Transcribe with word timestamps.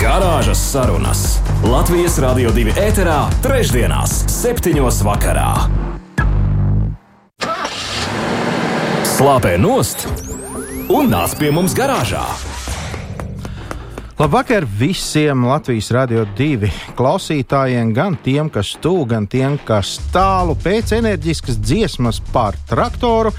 Garāžas 0.00 0.56
sarunas 0.72 1.22
Latvijas 1.60 2.14
Rādio 2.24 2.48
2 2.56 2.72
ēterā, 2.80 3.18
trešdienās, 3.44 4.14
septiņos 4.32 5.02
vakarā. 5.04 5.50
Slāpē 9.04 9.58
nost 9.60 10.06
un 10.88 11.12
nāc 11.12 11.36
pie 11.36 11.52
mums 11.52 11.76
garāžā! 11.76 12.24
Labvakar 14.16 14.64
visiem 14.80 15.44
Latvijas 15.44 15.92
radio 15.92 16.24
divi 16.32 16.72
klausītājiem, 16.96 17.92
gan 17.92 18.16
tiem, 18.24 18.48
kas 18.48 18.72
tuvu, 18.80 19.04
gan 19.12 19.28
tiem, 19.28 19.60
kas 19.68 19.98
tālu 20.16 20.56
pēc 20.64 20.96
enerģiskas 20.96 21.60
dziesmas 21.60 22.24
par 22.32 22.56
traktoru 22.72 23.36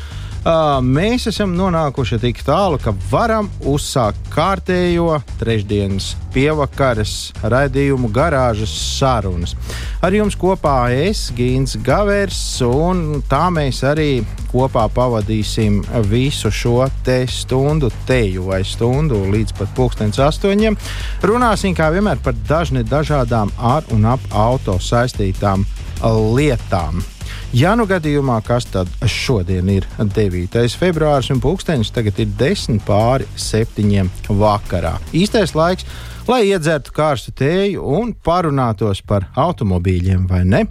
mēs 0.81 1.27
esam 1.29 1.53
nonākuši 1.53 2.17
tik 2.21 2.39
tālu, 2.45 2.79
ka 2.81 2.93
varam 3.11 3.49
uzsākt 3.67 4.17
kārtējo 4.33 5.19
trešdienas 5.37 6.15
pievakares 6.33 7.31
raidījumu 7.43 8.09
garāžas 8.09 8.73
sarunas. 8.97 9.53
Ar 10.01 10.13
jums 10.13 10.35
kopā 10.35 10.89
es, 10.95 11.29
Gins 11.37 11.77
Gavers, 11.85 12.61
un 12.65 13.21
tā 13.29 13.49
mēs 13.53 13.83
arī 13.85 14.23
kopā 14.51 14.87
pavadīsim 14.91 15.83
visu 16.09 16.49
šo 16.51 16.89
te 17.05 17.21
stundu, 17.29 17.91
teju 18.09 18.49
vai 18.49 18.63
stundu 18.65 19.21
līdz 19.31 19.55
pat 19.59 19.77
pulkstenis 19.77 20.19
astoņiem. 20.25 20.77
Runāsim 21.21 21.77
kā 21.77 21.91
vienmēr 21.93 22.17
par 22.23 22.33
dažne 22.49 22.83
dažādām 22.83 23.53
ar 23.57 23.85
un 23.93 24.09
ap 24.09 24.25
auto 24.33 24.79
saistītām 24.81 25.67
lietām. 26.01 27.03
Ja 27.51 27.73
nu 27.75 27.83
gadījumā, 27.83 28.37
kas 28.47 28.63
tad 28.71 28.87
šodien 29.11 29.67
ir 29.73 29.83
9. 29.99 30.55
februāris 30.79 31.33
un 31.33 31.41
pulkstenis 31.43 31.91
tagad 31.91 32.21
ir 32.23 32.29
10 32.39 32.79
pāri 32.87 33.27
7 33.35 34.07
vakarā. 34.39 34.93
Īstais 35.11 35.51
laiks 35.51 35.83
lai 36.31 36.45
iedzertu 36.47 36.93
karstu 36.95 37.33
tēju 37.35 37.83
un 37.97 38.13
parunātos 38.23 39.01
par 39.07 39.25
automobīļiem, 39.35 40.27
vai 40.29 40.43
ne? 40.47 40.61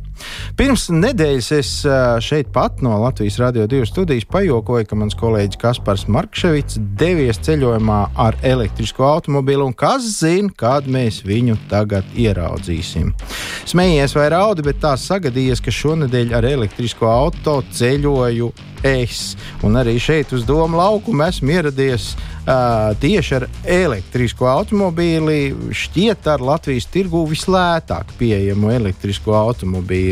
Pirms 0.59 0.89
nedēļas 0.93 1.51
es 1.57 1.73
šeit 2.27 2.51
pat 2.55 2.83
no 2.85 2.97
Latvijas 3.03 3.39
Rādio 3.41 3.67
2 3.71 3.89
studijas 3.89 4.27
pajokoju, 4.31 4.89
ka 4.89 4.99
mans 4.99 5.17
kolēģis 5.19 5.61
Kaspars 5.61 6.07
Markevits 6.11 6.81
devies 7.01 7.41
ceļojumā 7.47 8.01
ar 8.21 8.39
elektrisko 8.47 9.07
automobīlu, 9.09 9.71
un 9.71 9.77
kas 9.77 10.07
zina, 10.19 10.53
kad 10.57 10.89
mēs 10.91 11.23
viņu 11.27 11.59
tagad 11.71 12.09
ieraudzīsim. 12.19 13.13
Smējies 13.71 14.17
vai 14.19 14.31
raudi, 14.35 14.67
bet 14.67 14.83
tā 14.83 14.97
sagadījies, 14.99 15.63
ka 15.65 15.75
šonadēļ 15.75 16.35
ar 16.39 16.49
elektrisko 16.49 17.09
auto 17.11 17.61
ceļoju 17.77 18.51
es. 18.87 19.37
Un 19.63 19.77
arī 19.77 19.99
šeit 20.01 20.33
uz 20.33 20.45
Doma 20.49 20.81
laukuma 20.81 21.29
esmu 21.31 21.53
ieradies 21.53 22.15
uh, 22.15 22.91
tieši 23.01 23.37
ar 23.37 23.47
elektrisko 23.65 24.49
automobīli. 24.51 25.53
Šķiet, 25.77 26.27
ar 26.33 26.45
Latvijas 26.45 26.89
tirgu 26.91 27.23
vislētāk 27.31 28.15
pieejamu 28.19 28.73
elektrisko 28.73 29.37
automobīli. 29.37 30.10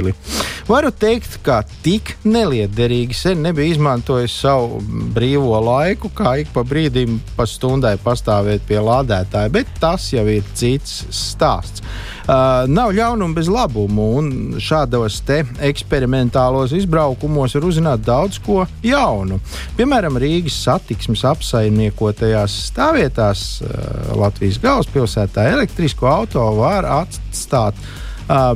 Varu 0.68 0.90
teikt, 0.92 1.38
ka 1.40 1.62
tik 1.80 2.10
neliederīgi 2.28 3.14
sen 3.16 3.40
nebija 3.40 3.72
izmantojis 3.72 4.34
savu 4.42 4.82
brīvo 5.16 5.56
laiku, 5.64 6.10
kā 6.12 6.34
ik 6.42 6.50
pa 6.52 6.60
brīdim, 6.68 7.14
pa 7.38 7.46
stundai 7.48 7.94
pastāvēt 8.02 8.66
pie 8.68 8.82
lādētāja, 8.84 9.48
bet 9.54 9.70
tas 9.80 10.10
jau 10.12 10.26
ir 10.28 10.44
cits 10.58 11.06
stāsts. 11.08 11.80
Uh, 12.28 12.66
nav 12.68 12.90
ļaunuma 12.92 13.32
bez 13.38 13.48
labuma, 13.48 14.04
un 14.20 14.58
šādos 14.60 15.22
eksperimentālos 15.64 16.74
izbraukumos 16.76 17.56
var 17.56 17.64
uzzināt 17.70 18.02
daudz 18.04 18.36
ko 18.44 18.66
jaunu. 18.84 19.38
Piemēram, 19.78 20.18
Rīgas 20.20 20.58
satiksmes 20.66 21.24
apsaimniekotajās 21.30 22.58
stāvvietās 22.66 23.46
uh, 23.62 24.12
Latvijas 24.20 24.60
galvaspilsētā 24.60 25.48
elektrisko 25.54 26.12
auto 26.12 26.44
var 26.60 26.84
atstāt 26.98 27.80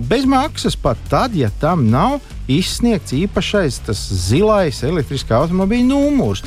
bez 0.08 0.26
maksas 0.28 0.76
pat 0.76 0.98
tad, 1.08 1.36
ja 1.36 1.50
tam 1.60 1.86
nav 1.90 2.18
izsniegts 2.50 3.14
īpašais 3.16 3.80
zilais 4.28 4.82
elektriskā 4.86 5.42
automobīļa 5.42 5.88
numurs 5.88 6.42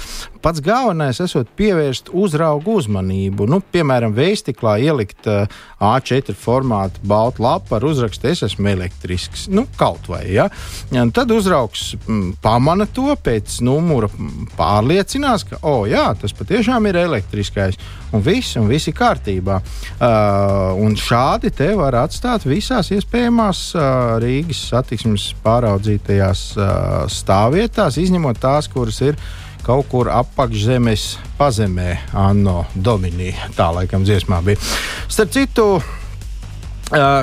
pats 0.46 0.62
galvenais 0.62 1.18
esot 1.24 1.50
pievērst 1.58 2.12
uzraugu 2.14 2.76
uzmanību. 2.78 3.48
Nu, 3.50 3.62
piemēram, 3.74 4.14
veistiklā 4.14 4.76
ielikt 4.86 5.26
uh, 5.30 5.50
A4 5.82 6.36
formātu 6.38 7.02
baltu 7.08 7.42
lapu 7.42 7.74
ar 7.78 7.86
uzrakstu 7.88 8.30
Es 8.30 8.44
esmu 8.46 8.70
elektrisks. 8.70 9.48
Nu, 9.50 9.66
kaut 9.80 10.06
vai. 10.10 10.24
Ja? 10.36 10.46
Un 10.94 11.12
tad 11.16 11.34
uzraugs 11.34 11.96
m, 11.96 12.00
mm, 12.06 12.36
pamana 12.44 12.86
to 12.86 13.16
pēc 13.26 13.58
numura, 13.66 14.10
pārliecinās, 14.58 15.48
ka 15.50 15.60
oh, 15.66 15.86
jā, 15.90 16.08
tas 16.22 16.34
patiešām 16.38 16.90
ir 16.92 17.02
elektriskais. 17.06 17.80
Un 18.14 18.22
viss, 18.26 18.54
un 18.62 18.70
viss 18.70 18.90
ir 18.90 18.96
kārtībā. 18.98 19.58
Uh, 19.98 20.78
un 20.82 20.94
šādi 21.00 21.50
te 21.58 21.72
var 21.78 21.98
atstāt 22.04 22.46
visās 22.46 22.94
iespējamās 22.94 23.66
uh, 23.74 23.88
Rīgas 24.22 24.62
satiksmes 24.70 25.32
pāraudzītajās 25.46 25.85
uh, 25.88 27.06
stāvvietās, 27.12 28.00
izņemot 28.02 28.40
tās, 28.42 28.70
kuras 28.72 29.02
ir 29.06 29.20
kaut 29.66 29.88
kur 29.90 30.12
apakšzemes 30.14 31.06
pazemē, 31.40 31.96
Anno 32.14 32.66
Dominī. 32.76 33.32
Tā 33.58 33.72
laikam 33.74 34.06
dziesmā 34.06 34.42
bija. 34.46 34.62
Starp 35.10 35.32
citu, 35.34 35.66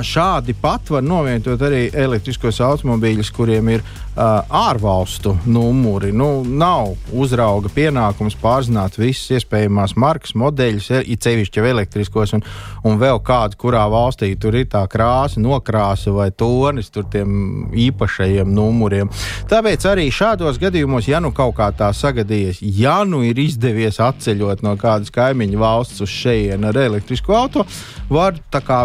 šādi 0.03 0.55
pat 0.59 0.89
var 0.91 1.03
novietot 1.03 1.61
arī 1.63 1.87
elektriskos 1.95 2.59
automobīļus, 2.61 3.31
kuriem 3.31 3.69
ir 3.69 3.85
ārvalstu 4.15 5.33
numuri. 5.49 6.11
Nu, 6.13 6.43
nav 6.45 6.93
uzrauga 7.13 7.71
pienākums 7.73 8.35
pārzināt 8.37 8.97
visas 8.99 9.39
iespējamās 9.39 9.95
markas, 9.97 10.35
modeļus, 10.37 10.89
it 11.09 11.25
sevišķi 11.25 11.59
jau 11.59 11.69
elektriskos, 11.71 12.35
un, 12.37 12.43
un 12.85 12.99
vēl 13.01 13.21
kādu, 13.25 13.57
kurā 13.63 13.83
valstī 13.89 14.33
tur 14.39 14.57
ir 14.59 14.67
tā 14.69 14.83
krāsa, 14.91 15.41
nokrāsa 15.41 16.13
vai 16.13 16.29
tonis 16.29 16.91
tur 16.93 17.07
tiem 17.09 17.71
īpašajiem 17.87 18.53
numuriem. 18.53 19.09
Tāpēc 19.49 19.87
arī 19.89 20.09
šādos 20.13 20.61
gadījumos, 20.61 21.09
ja 21.09 21.21
nu 21.23 21.33
kaut 21.33 21.55
kā 21.57 21.71
tā 21.73 21.89
sagadījies, 21.97 22.61
ja 22.61 22.99
nu 23.07 23.23
ir 23.25 23.41
izdevies 23.41 23.99
atceļot 24.03 24.61
no 24.65 24.75
kādas 24.77 25.13
kaimiņu 25.13 25.61
valsts 25.61 26.05
uz 26.05 26.13
šejienu 26.13 26.69
ar 26.69 26.81
elektrisku 26.85 27.33
auto, 27.33 27.65
var 28.13 28.37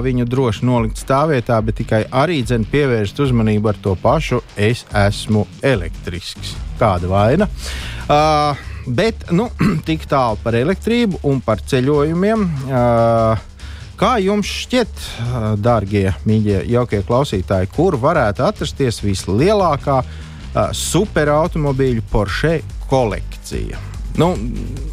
viņu 0.08 0.24
droši 0.28 0.64
nolikt 0.64 1.00
stāvvietā, 1.00 1.58
bet 1.64 1.80
tikai 1.82 2.04
arī 2.12 2.40
dzen 2.46 2.64
pievērst 2.70 3.20
uzmanību 3.20 3.68
ar 3.68 3.80
to 3.82 3.96
pašu 4.00 4.40
es 4.56 4.84
esmu 4.94 5.17
esmu 5.18 5.44
elektrisks. 5.66 6.54
Kāda 6.78 7.10
vaina? 7.10 7.50
Uh, 8.06 8.56
bet 8.86 9.28
nu, 9.34 9.50
tik 9.88 10.06
tālu 10.08 10.38
par 10.44 10.56
elektrību 10.58 11.22
un 11.28 11.42
par 11.44 11.62
ceļojumiem. 11.66 12.48
Uh, 12.70 13.46
Kā 13.98 14.12
jums 14.22 14.46
šķiet, 14.46 15.00
darbie, 15.58 16.04
mīļie, 16.22 16.60
jaukie 16.70 17.00
klausītāji, 17.02 17.66
kur 17.74 17.96
varētu 17.98 18.44
atrasties 18.46 19.00
vislielākā 19.02 19.96
uh, 20.04 20.68
superautomobīļu 20.70 22.04
Porsche 22.06 22.60
kolekcija? 22.86 23.80
Nu, 24.22 24.28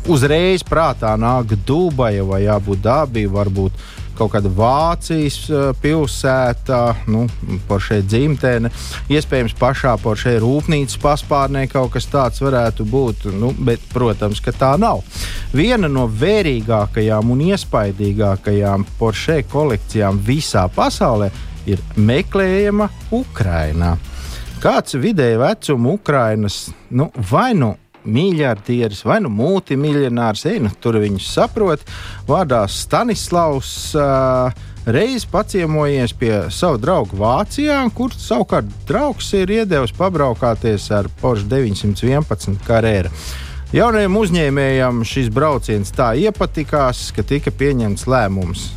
uzreiz 0.09 0.65
prātā 0.65 1.13
nāk 1.21 1.53
Dubaja 1.69 2.25
vai 2.25 2.47
Abu 2.49 2.73
Dabija, 2.81 3.29
varbūt 3.37 3.77
kaut 4.17 4.33
kāda 4.33 4.51
Vācijas 4.55 5.37
uh, 5.51 5.69
pilsēta, 5.81 6.81
nu, 7.11 7.25
šeit 7.85 8.07
dzimtene, 8.09 8.71
iespējams, 9.11 9.55
pašā 9.59 9.95
šeit 10.15 10.39
rūpnīcas 10.43 10.99
paspārnē 11.03 11.65
kaut 11.71 11.93
kas 11.95 12.07
tāds 12.11 12.41
varētu 12.43 12.85
būt, 12.89 13.27
nu, 13.35 13.51
bet, 13.67 13.83
protams, 13.93 14.41
ka 14.43 14.53
tā 14.55 14.73
nav. 14.81 15.03
Viena 15.55 15.89
no 15.91 16.07
vērīgākajām 16.07 17.31
un 17.31 17.45
iespaidīgākajām 17.51 18.87
Porsche 18.99 19.41
kolekcijām 19.51 20.19
visā 20.25 20.67
pasaulē 20.75 21.31
ir 21.69 21.81
meklējama 21.97 22.89
Ukrainā. 23.15 23.95
Kāds 24.63 24.95
vidēji 24.97 25.37
vecuma 25.37 25.91
Ukrainas 25.93 26.69
nu, 26.89 27.11
vai 27.31 27.51
nu 27.53 27.75
miljardieris 28.05 29.03
vai 29.05 29.19
nu 29.23 29.31
multimiljonārs, 29.33 30.45
ej, 30.51 30.61
nu, 30.63 30.71
tur 30.81 30.99
viņus 31.03 31.33
saprot. 31.37 31.83
Vārdā 32.29 32.65
Stanislavs. 32.71 33.75
Uh, 33.97 34.71
Reiz 34.85 35.23
paciemojies 35.25 36.11
pie 36.13 36.43
sava 36.53 36.77
drauga 36.77 37.17
Vācijā, 37.17 37.79
kur 37.97 38.13
savukārt 38.13 38.69
draugs 38.85 39.31
ir 39.33 39.49
iedevis 39.49 39.95
pabraukāties 39.97 40.85
ar 40.93 41.09
Porsche 41.23 41.49
911 41.49 42.61
karēru. 42.67 43.09
Jaunajam 43.73 44.21
uzņēmējam 44.21 45.01
šis 45.09 45.33
brauciens 45.33 45.89
tā 45.89 46.13
iepatikās, 46.21 47.07
ka 47.17 47.25
tika 47.25 47.49
pieņemts 47.49 48.05
lēmums 48.05 48.69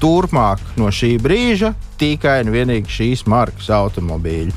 turpmāk 0.00 0.62
no 0.80 0.90
šī 0.92 1.14
brīža 1.22 1.74
tikai 2.00 2.40
un 2.44 2.52
vienīgi 2.54 2.90
šīs 2.90 3.24
markas 3.30 3.70
automobīļi. 3.74 4.52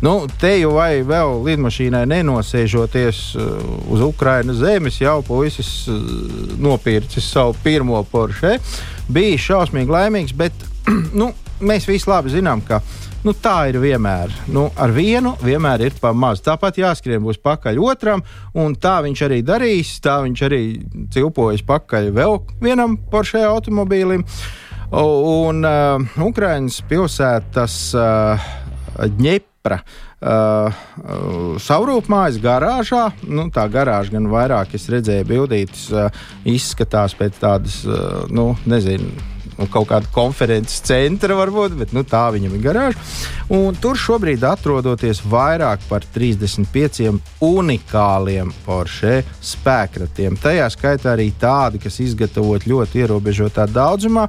Nu, 0.00 0.14
te 0.40 0.54
jau 0.56 0.72
vai 0.78 1.02
vēl 1.04 1.42
lidmašīnai 1.44 2.06
nenosēžoties 2.08 3.20
uh, 3.36 3.50
uz 3.92 4.00
Ukrainas 4.04 4.62
zemes, 4.62 4.96
jau 5.02 5.18
puisis 5.26 5.70
uh, 5.92 6.00
nopircis 6.60 7.28
savu 7.34 7.52
pirmo 7.64 8.00
Porsche. 8.08 8.56
Bija 9.12 9.38
šausmīgi 9.50 9.92
laimīgs, 9.92 10.34
bet 10.36 10.56
nu, 11.20 11.30
mēs 11.60 11.88
visi 11.88 12.08
labi 12.08 12.32
zinām, 12.32 12.62
ka 12.64 12.80
nu, 13.26 13.34
tā 13.36 13.68
ir 13.70 13.80
vienmēr. 13.82 14.32
Nu, 14.52 14.68
ar 14.80 14.92
vienu 14.96 15.34
vienmēr 15.44 15.84
ir 15.88 15.98
pa 16.00 16.14
maz. 16.16 16.40
Tāpat 16.44 16.80
jāskrien 16.80 17.20
būs 17.24 17.40
pakaļ 17.44 17.80
otram, 17.84 18.24
un 18.56 18.72
tā 18.80 18.98
viņš 19.04 19.26
arī 19.28 19.42
darīs. 19.44 19.92
Tā 20.00 20.20
viņš 20.24 20.46
arī 20.48 20.62
cilpojas 21.12 21.64
pakaļ 21.68 22.10
vēl 22.16 22.40
vienam 22.64 22.96
Porsche 23.12 23.44
automobīlim. 23.44 24.24
Un 24.90 25.62
uh, 25.62 26.02
Ukraiņas 26.18 26.80
pilsētas 26.90 27.74
uh, 27.94 28.48
Dņepra. 28.98 29.76
Uh, 30.20 30.26
uh, 30.26 31.60
Savrūpmājas 31.62 32.40
garāžā, 32.42 33.04
nu, 33.22 33.46
tā 33.54 33.68
garāža 33.70 34.16
gan 34.16 34.26
vairāk 34.32 34.74
es 34.74 34.88
redzēju, 34.90 35.28
bildītas, 35.30 35.84
uh, 35.94 36.24
izskatās 36.42 37.14
pēc 37.16 37.38
tādas, 37.38 37.78
uh, 37.86 38.26
nu, 38.34 38.50
nezinu, 38.68 39.14
nu, 39.60 39.68
kaut 39.70 39.90
kāda 39.90 40.08
konferences 40.14 40.80
centra, 40.86 41.36
varbūt, 41.38 41.76
bet 41.78 41.92
nu, 41.96 42.04
tā 42.08 42.26
viņam 42.34 42.56
ir 42.56 42.64
garāža. 42.64 43.04
Un 43.52 43.76
tur 43.82 43.98
šobrīd 43.98 44.44
atrodoties 44.46 45.22
vairāk 45.26 45.82
par 45.90 46.06
35 46.14 47.10
unikāliem 47.44 48.52
Porsche 48.64 49.20
spēkratiem. 49.44 50.38
Tajā 50.40 50.68
skaitā 50.72 51.14
arī 51.14 51.30
tādi, 51.40 51.82
kas 51.82 52.00
izgatavoti 52.02 52.70
ļoti 52.70 53.04
ierobežotā 53.04 53.66
daudzumā. 53.70 54.28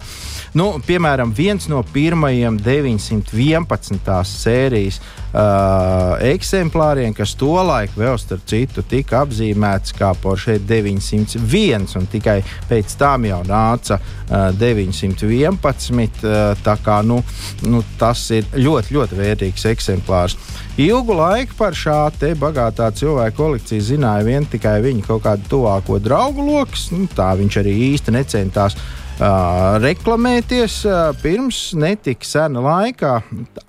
Nu, 0.58 0.74
piemēram, 0.86 1.34
viens 1.38 1.70
no 1.72 1.84
pirmajiem 1.94 2.60
911. 2.66 4.16
sērijas 4.28 5.00
uh, 5.34 6.22
eksemplāriem, 6.32 7.14
kas 7.18 7.34
tolaik 7.40 7.96
vēl 7.98 8.18
starp 8.22 8.46
citu 8.50 8.84
tika 8.88 9.24
apzīmēts 9.26 9.96
kā 9.98 10.12
Porsche 10.22 10.58
901, 10.60 11.88
un 12.00 12.08
tikai 12.12 12.40
pēc 12.70 12.96
tam 13.00 13.28
jau 13.30 13.42
nāca 13.48 14.00
uh, 14.00 14.50
911. 14.58 16.22
Uh, 16.22 16.78
kā, 16.82 17.02
nu, 17.06 17.20
nu, 17.68 17.84
tas 18.00 18.24
ir 18.34 18.48
ļoti, 18.56 18.96
ļoti 18.96 19.20
vērtīgs 19.20 19.68
eksemplārs. 19.74 20.38
Ilgu 20.82 21.16
laiku 21.18 21.58
par 21.60 21.76
šā 21.78 22.00
bagātā 22.40 22.88
cilvēka 22.96 23.36
kolekciju 23.38 23.84
zināja 23.84 24.26
vien 24.26 24.48
tikai 24.50 24.80
viņa 24.82 25.06
kaut 25.06 25.26
kādu 25.28 25.50
tuvāko 25.52 26.00
draugu 26.00 26.46
lokus. 26.48 26.90
Nu, 26.96 27.10
tā 27.12 27.34
viņš 27.38 27.62
arī 27.62 27.76
īsti 27.92 28.16
necentās 28.16 28.78
Uh, 28.78 29.02
reklamēties 29.22 30.82
pirms 31.22 31.60
netika 31.78 32.26
sena 32.26 32.64
laikā. 32.66 33.14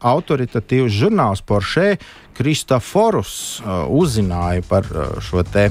Autoritatīvs 0.00 0.96
žurnāls 0.96 1.44
Porsche 1.44 1.98
Kristoforus 2.32 3.60
uh, 3.60 3.84
uzzināja 3.92 4.64
par 4.68 4.88
šo 5.20 5.44
te 5.44 5.68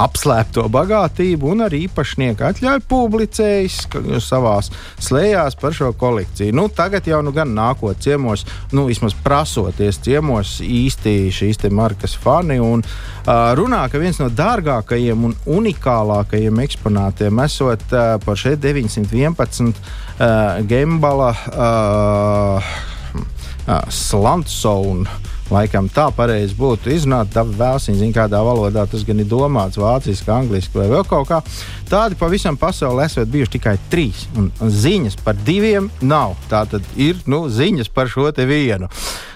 apslēpto 0.00 0.64
bagātību, 0.72 1.50
un 1.54 1.64
arī 1.66 1.84
īpašnieka 1.88 2.50
atļauju 2.52 2.84
publicējis 2.90 3.78
savā 4.24 4.56
slēgās 4.64 5.58
par 5.60 5.74
šo 5.76 5.90
kolekciju. 5.98 6.54
Nu, 6.56 6.68
tagad 6.72 7.08
jau 7.10 7.20
nu 7.24 7.34
gan 7.34 7.52
nākot 7.56 7.98
ciemos, 8.02 8.44
nu, 8.74 8.86
vismaz 8.90 9.16
prasoties 9.24 10.00
ciemos 10.04 10.56
īsti 10.64 11.16
šīs 11.34 11.62
markas 11.74 12.16
fani. 12.20 12.60
Un, 12.62 12.84
uh, 12.84 13.52
runā, 13.58 13.84
ka 13.90 14.00
viens 14.02 14.18
no 14.22 14.30
dārgākajiem 14.30 15.28
un 15.30 15.36
unikālākajiem 15.58 16.64
eksponātiem 16.64 17.44
esot 17.44 17.84
uh, 17.92 18.16
par 18.24 18.40
šeit 18.40 18.62
911 18.64 19.74
uh, 19.74 20.60
Gembala 20.68 21.32
uh, 21.52 22.74
uh, 23.66 23.78
Slantsona 23.90 25.33
Laikam 25.52 25.90
tā 25.92 26.06
pareizi 26.16 26.56
būtu 26.56 26.92
izrunāt, 26.94 27.32
tā 27.34 27.44
vēlsiņa 27.44 28.00
zina, 28.00 28.16
kādā 28.16 28.40
valodā 28.46 28.86
tas 28.88 29.04
gan 29.04 29.20
ir 29.20 29.28
domāts, 29.28 29.76
vāciski, 29.80 30.30
angliski 30.32 30.80
vai 30.80 30.88
vēl 30.92 31.04
kaut 31.08 31.28
kā. 31.28 31.42
Tādi 31.90 32.16
pavisam 32.20 32.56
pasaulē 32.60 33.10
esot 33.10 33.28
bijuši 33.28 33.56
tikai 33.58 33.76
trīs, 33.92 34.24
un 34.40 34.50
ziņas 34.58 35.20
par 35.24 35.36
diviem 35.44 35.90
nav. 36.00 36.38
Tā 36.48 36.64
tad 36.70 36.88
ir 36.96 37.20
nu, 37.28 37.44
ziņas 37.52 37.92
par 37.92 38.08
šo 38.08 38.30
te 38.32 38.48
vienu. 38.48 38.88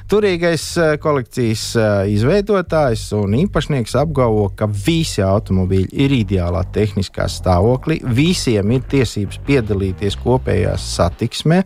Turīgais 0.08 0.62
eh, 0.81 0.94
kolekcijas 0.96 1.62
eh, 1.76 1.88
izveidotājs 2.14 3.02
un 3.12 3.34
īpašnieks 3.43 3.93
apgalvo, 4.00 4.46
ka 4.56 4.64
visi 4.64 5.20
automobīļi 5.20 5.90
ir 6.00 6.14
ideālā 6.16 6.62
tehniskā 6.72 7.26
stāvoklī, 7.28 7.99
visiem 8.16 8.72
ir 8.72 8.87
tiesības 8.88 9.37
piedalīties 9.44 10.16
kopējā 10.22 10.72
satiksmē, 10.81 11.60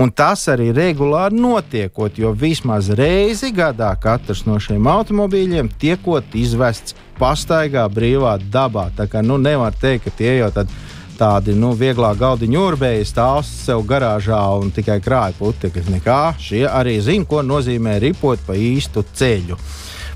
un 0.00 0.14
tas 0.16 0.46
arī 0.48 0.70
regulāri 0.72 1.36
notiekot, 1.36 2.16
jo 2.24 2.32
vismaz 2.32 2.88
reizi 2.96 3.52
gadā 3.52 3.92
katrs 4.00 4.46
no 4.48 4.56
šiem 4.56 4.88
automobīļiem 4.88 5.68
tiekot 5.76 6.32
izvests 6.40 6.96
pastaigā 7.20 7.84
brīvā 7.92 8.38
dabā. 8.48 8.88
Tā 8.96 9.10
kā 9.12 9.20
nu, 9.20 9.36
nevar 9.36 9.76
teikt, 9.76 10.08
ka 10.08 10.18
tie 10.22 10.38
jau 10.38 10.48
tādi 10.56 10.72
tādi 11.18 11.54
nu, 11.58 11.72
vieglā 11.78 12.12
galdiņa 12.18 12.60
urbēji 12.60 13.08
stāv 13.08 13.42
sev 13.46 13.84
garāžā 13.88 14.40
un 14.58 14.72
tikai 14.74 15.00
krāja 15.04 15.36
putekļus. 15.38 15.90
Nekā 15.94 16.20
šie 16.40 16.64
arī 16.68 16.98
zina, 17.04 17.26
ko 17.28 17.42
nozīmē 17.46 17.98
ripot 18.02 18.42
pa 18.46 18.56
īstu 18.58 19.04
ceļu. 19.14 19.58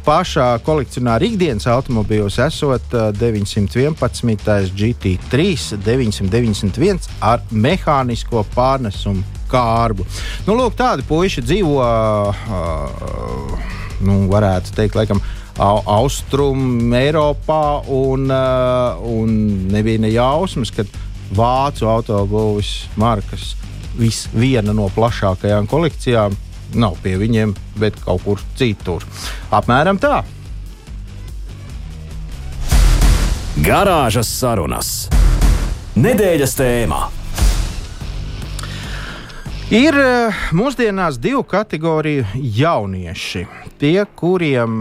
Pašā 0.08 0.46
kolekcionāra 0.64 1.26
ikdienas 1.26 1.66
automobīļos 1.68 2.38
esot 2.46 2.94
911. 3.18 4.70
GT3 4.78 5.48
991 5.84 7.10
ar 7.20 7.42
mehānisko 7.50 8.44
pārnesumu 8.54 9.26
kārbu. 9.52 10.06
Nu, 10.46 10.56
lūk, 10.56 10.76
tādi 10.78 11.04
puiši 11.08 11.44
dzīvo, 11.44 11.76
uh, 11.82 13.68
nu, 14.04 14.22
varētu 14.32 14.74
teikt, 14.76 14.96
laikam, 14.98 15.20
Austrum 15.58 16.92
Eiropā, 16.94 17.82
un, 17.90 18.28
uh, 18.30 18.98
un 19.02 19.32
nebija 19.72 19.98
ne 20.04 20.12
jausmas, 20.12 20.70
ka 20.70 20.84
vācu 21.34 21.88
autobūvis 21.90 22.72
markas 22.98 23.56
viena 24.38 24.72
no 24.76 24.86
plašākajām 24.94 25.66
kolekcijām 25.66 26.36
nav 26.78 26.98
pie 27.02 27.16
viņiem, 27.18 27.56
bet 27.80 27.98
kaut 28.04 28.22
kur 28.22 28.42
citur. 28.58 29.02
Apmēram 29.50 29.98
tā. 29.98 30.22
Garāžas 33.58 34.30
sarunas. 34.30 35.08
Nedēļas 35.98 36.54
tēmā. 36.54 37.02
Ir 39.74 39.96
uh, 39.98 40.46
mūsdienās 40.54 41.18
divu 41.20 41.42
kategoriju 41.44 42.28
jaunieši. 42.38 43.48
Tie, 43.82 43.98
kuriem 44.16 44.78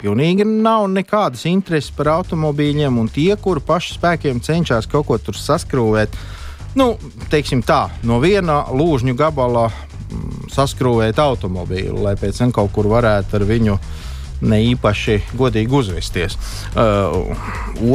pilnīgi 0.00 0.44
nav 0.46 0.86
nekādas 0.92 1.46
intereses 1.48 1.92
par 1.96 2.12
automobīļiem, 2.18 2.98
un 3.00 3.08
tie, 3.12 3.32
kuri 3.40 3.62
paši 3.64 3.96
spēkiem 3.96 4.42
cenšas 4.44 4.88
kaut 4.92 5.08
ko 5.08 5.18
tur 5.18 5.38
saskrūvēt, 5.40 6.16
nu, 6.76 6.92
teiksim 7.32 7.64
tā, 7.66 7.86
no 8.04 8.20
viena 8.20 8.64
lūžņu 8.72 9.16
gabala 9.16 9.68
mm, 9.70 10.50
saskrūvēt 10.52 11.20
automobīlu, 11.22 12.02
lai 12.04 12.16
pēc 12.20 12.42
tam 12.42 12.52
kaut 12.56 12.74
kur 12.76 12.90
varētu 12.92 13.40
ar 13.40 13.46
viņu 13.48 13.78
ne 14.44 14.58
īpaši 14.74 15.16
godīgi 15.36 15.72
uzvesties. 15.72 16.36
Uh, 16.76 17.32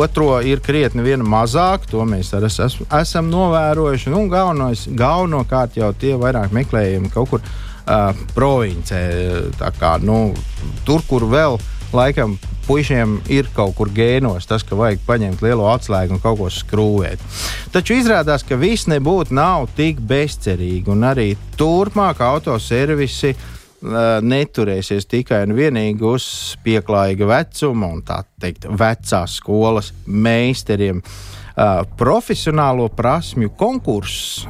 otro 0.02 0.40
ir 0.42 0.62
krietni 0.66 1.18
mazāk, 1.22 1.86
to 1.92 2.02
mēs 2.06 2.34
arī 2.34 2.50
es, 2.50 2.80
esam 3.02 3.30
novērojuši. 3.30 4.10
Nu, 4.10 4.24
galvenos, 4.32 4.88
galvenokārt 4.90 5.78
jau 5.78 5.92
tie 5.94 6.16
vairāk 6.18 6.50
meklējumi 6.56 7.12
kaut 7.14 7.30
kur 7.30 7.46
uh, 7.46 8.10
provincē, 8.34 9.04
kā, 9.78 10.00
nu, 10.02 10.34
tur, 10.88 11.06
kur 11.06 11.30
vēl 11.30 11.60
laikam 11.96 12.38
puišiem 12.68 13.18
ir 13.34 13.50
kaut 13.56 13.76
kur 13.78 13.90
gēnos 13.92 14.48
tas, 14.48 14.64
ka 14.64 14.78
vajag 14.80 15.02
paņemt 15.08 15.42
lielo 15.44 15.68
atslēgu 15.72 16.16
un 16.16 16.22
kaut 16.24 16.40
ko 16.40 16.50
skrūvēt. 16.54 17.24
Taču 17.74 17.98
izrādās, 18.00 18.46
ka 18.48 18.60
viss 18.60 18.90
nebūtu 18.92 19.36
nav 19.36 19.68
tik 19.78 20.00
bezcerīgi, 20.08 20.88
un 20.92 21.04
arī 21.08 21.34
turpmāk 21.60 22.22
autoservisi 22.24 23.34
uh, 23.34 24.22
neturēsies 24.24 25.10
tikai 25.12 25.44
un 25.48 25.58
vienīgi 25.58 26.08
uz 26.08 26.30
pieklājīga 26.64 27.30
vecuma 27.34 27.92
un 27.92 28.02
tā 28.08 28.22
teikt, 28.42 28.70
vecās 28.70 29.38
skolas 29.42 29.92
meistariem. 30.06 31.04
Uh, 31.52 31.84
profesionālo 32.00 32.88
prasmju 32.96 33.52
konkurss 33.60 34.46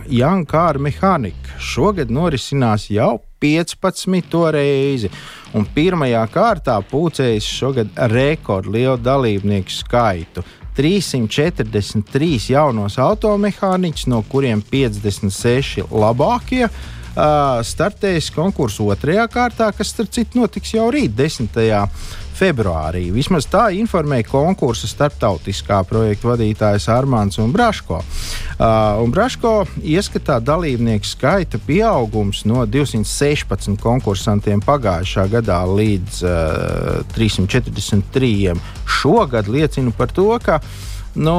Car 0.48 0.78
Mechanic 0.78 1.56
šogad 1.58 2.12
norisinās 2.14 2.92
jau 2.94 3.18
15. 3.42 4.40
reizi. 4.54 5.12
Un 5.58 5.66
pirmajā 5.76 6.22
kārtā 6.32 6.78
pūcējis 6.92 7.52
šogad 7.58 8.02
rekordlielu 8.14 8.98
dalībnieku 9.02 9.74
skaitu. 9.82 10.46
343 10.78 12.52
jaunos 12.54 12.96
automehāniķus, 13.02 14.08
no 14.08 14.22
kuriem 14.32 14.62
56 14.72 15.84
labākie, 15.92 16.64
uh, 16.70 17.60
startēs 17.68 18.32
konkursu 18.36 18.88
otrajā 18.94 19.28
kārtā, 19.32 19.72
kas, 19.76 19.92
starp 19.92 20.14
citu, 20.16 20.40
notiks 20.40 20.72
jau 20.78 20.88
rīt, 20.94 21.12
10 21.18 21.52
februārī. 22.42 23.06
Vismaz 23.14 23.46
tā 23.50 23.68
informēja 23.78 24.26
konkursa 24.32 24.90
starptautiskā 24.90 25.82
projekta 25.90 26.32
vadītājs 26.32 26.88
Armāns 26.92 27.40
Braško. 27.54 28.02
Uh, 28.02 29.02
un 29.04 29.14
Braško 29.14 29.54
ieskatā 29.82 30.40
dalībnieku 30.44 31.08
skaita 31.08 31.62
pieaugums 31.66 32.44
no 32.50 32.66
216 32.66 33.78
konkursantiem 33.82 34.64
pagājušā 34.66 35.28
gadā 35.32 35.62
līdz 35.70 36.24
uh, 36.26 37.06
343 37.14 38.58
šogad 39.02 39.50
liecina 39.52 39.94
par 39.98 40.14
to, 40.14 40.30
ka 40.44 40.60
nu, 41.16 41.38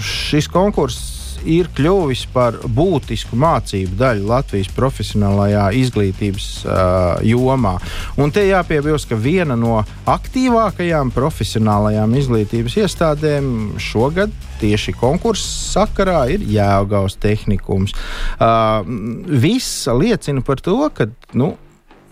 šis 0.00 0.48
konkurss 0.52 1.17
ir 1.46 1.68
kļuvis 1.76 2.24
par 2.32 2.58
būtisku 2.64 3.38
mācību 3.38 3.98
daļu 3.98 4.26
Latvijas 4.28 4.70
profesionālajā 4.76 5.68
izglītības 5.82 6.48
uh, 6.64 7.20
jomā. 7.26 7.76
Un 8.18 8.32
te 8.34 8.46
jāpiebilst, 8.48 9.08
ka 9.10 9.18
viena 9.18 9.56
no 9.58 9.82
aktīvākajām 10.08 11.12
profesionālajām 11.14 12.16
izglītības 12.18 12.78
iestādēm 12.82 13.78
šogad 13.82 14.34
tieši 14.58 14.94
konkursa 14.98 15.46
sakarā 15.78 16.24
ir 16.34 16.44
Jēlgavas 16.48 17.18
tehnikums. 17.22 17.94
Uh, 18.38 18.82
viss 19.28 19.86
liecina 19.86 20.42
par 20.44 20.62
to, 20.64 20.80
ka 20.94 21.10
nu, 21.38 21.54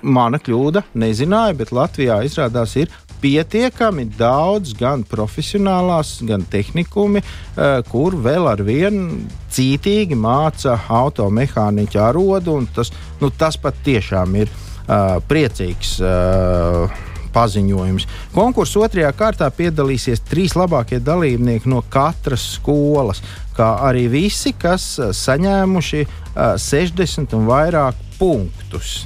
mana 0.02 0.40
kļūda, 0.42 0.82
nezināju, 0.98 1.56
bet 1.60 1.72
Latvijā 1.74 2.20
izrādās 2.26 2.76
ir 2.80 2.92
pietiekami 3.22 4.04
daudz 4.18 4.74
gan 4.76 5.02
profesionālās, 5.08 6.18
gan 6.28 6.44
tehnikumi, 6.50 7.22
uh, 7.22 7.80
kur 7.88 8.16
vēl 8.22 8.48
ar 8.50 8.62
vienu 8.66 9.22
cītīgi 9.52 10.18
māca 10.18 10.76
automehāniķa 11.00 12.06
arodu. 12.10 12.60
Tas, 12.76 12.92
nu, 13.22 13.32
tas 13.32 13.58
pat 13.60 13.78
tiešām 13.86 14.36
ir 14.42 14.52
uh, 14.52 15.18
priecīgs. 15.28 15.98
Uh, 16.04 17.04
paziņojums. 17.36 18.06
Konkursu 18.32 18.80
otrajā 18.86 19.10
kārtā 19.12 19.50
piedalīsies 19.52 20.22
trīs 20.24 20.54
labākie 20.56 21.02
dalībnieki 21.04 21.68
no 21.68 21.82
katras 21.92 22.46
skolas, 22.54 23.20
kā 23.56 23.74
arī 23.84 24.06
visi, 24.08 24.54
kas 24.56 24.86
saņēmuši 25.20 26.00
uh, 26.06 26.56
60 26.56 27.36
un 27.36 27.44
vairāk 27.50 28.00
punktus. 28.16 29.02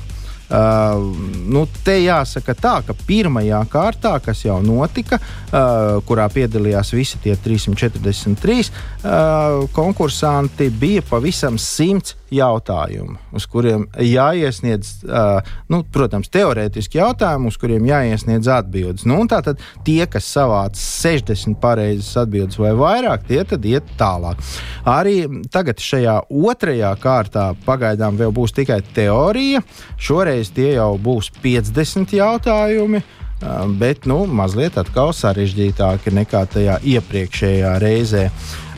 Uh, 0.50 1.14
nu, 1.46 1.62
te 1.84 1.94
jāsaka 2.02 2.56
tā, 2.58 2.72
ka 2.82 2.94
pirmajā 3.06 3.60
kārtā, 3.70 4.16
kas 4.24 4.42
jau 4.42 4.56
notika, 4.64 5.20
uh, 5.20 6.00
kurā 6.08 6.26
piedalījās 6.32 6.90
visi 6.96 7.20
tie 7.22 7.36
343 7.38 8.56
uh, 8.66 9.68
konkursanti, 9.76 10.72
bija 10.74 11.04
pavisam 11.06 11.54
100 11.54 12.16
jautājumu, 12.34 13.16
uz 13.34 13.46
kuriem 13.50 13.86
jāiesniedz, 14.02 14.92
uh, 15.06 15.52
nu, 15.70 15.82
protams, 15.92 16.30
teorētiski 16.30 17.00
jautājumi, 17.00 17.50
uz 17.50 17.58
kuriem 17.60 17.86
jāiesniedz 17.88 18.50
atbildes. 18.54 19.06
Nu, 19.08 19.18
Tātad 19.30 19.60
tie, 19.86 20.02
kas 20.10 20.26
savāca 20.30 20.78
60 20.80 21.58
pareizes 21.62 22.10
atbildes 22.18 22.58
vai 22.58 22.72
vairāk, 22.78 23.26
tie 23.28 23.42
tad 23.46 23.66
iet 23.66 23.86
tālāk. 24.00 24.40
Arī 24.88 25.16
tagad 25.52 25.82
šajā 25.82 26.16
otrajā 26.30 26.90
kārtā 27.02 27.50
pagaidām 27.66 28.18
vēl 28.18 28.34
būs 28.34 28.54
tikai 28.56 28.80
teorija. 28.94 29.62
Šoreiz 30.00 30.39
tie 30.48 30.72
jau 30.78 30.94
būs 30.96 31.28
50 31.42 32.16
jautājumi. 32.16 33.02
Uh, 33.40 33.68
bet 33.80 34.04
nu, 34.08 34.26
mazliet 34.28 34.74
atkal 34.80 35.14
sarežģītāki 35.16 36.12
nekā 36.12 36.42
tajā 36.54 36.80
iepriekšējā 36.84 37.76
reizē. 37.80 38.26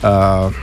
Uh, 0.02 0.54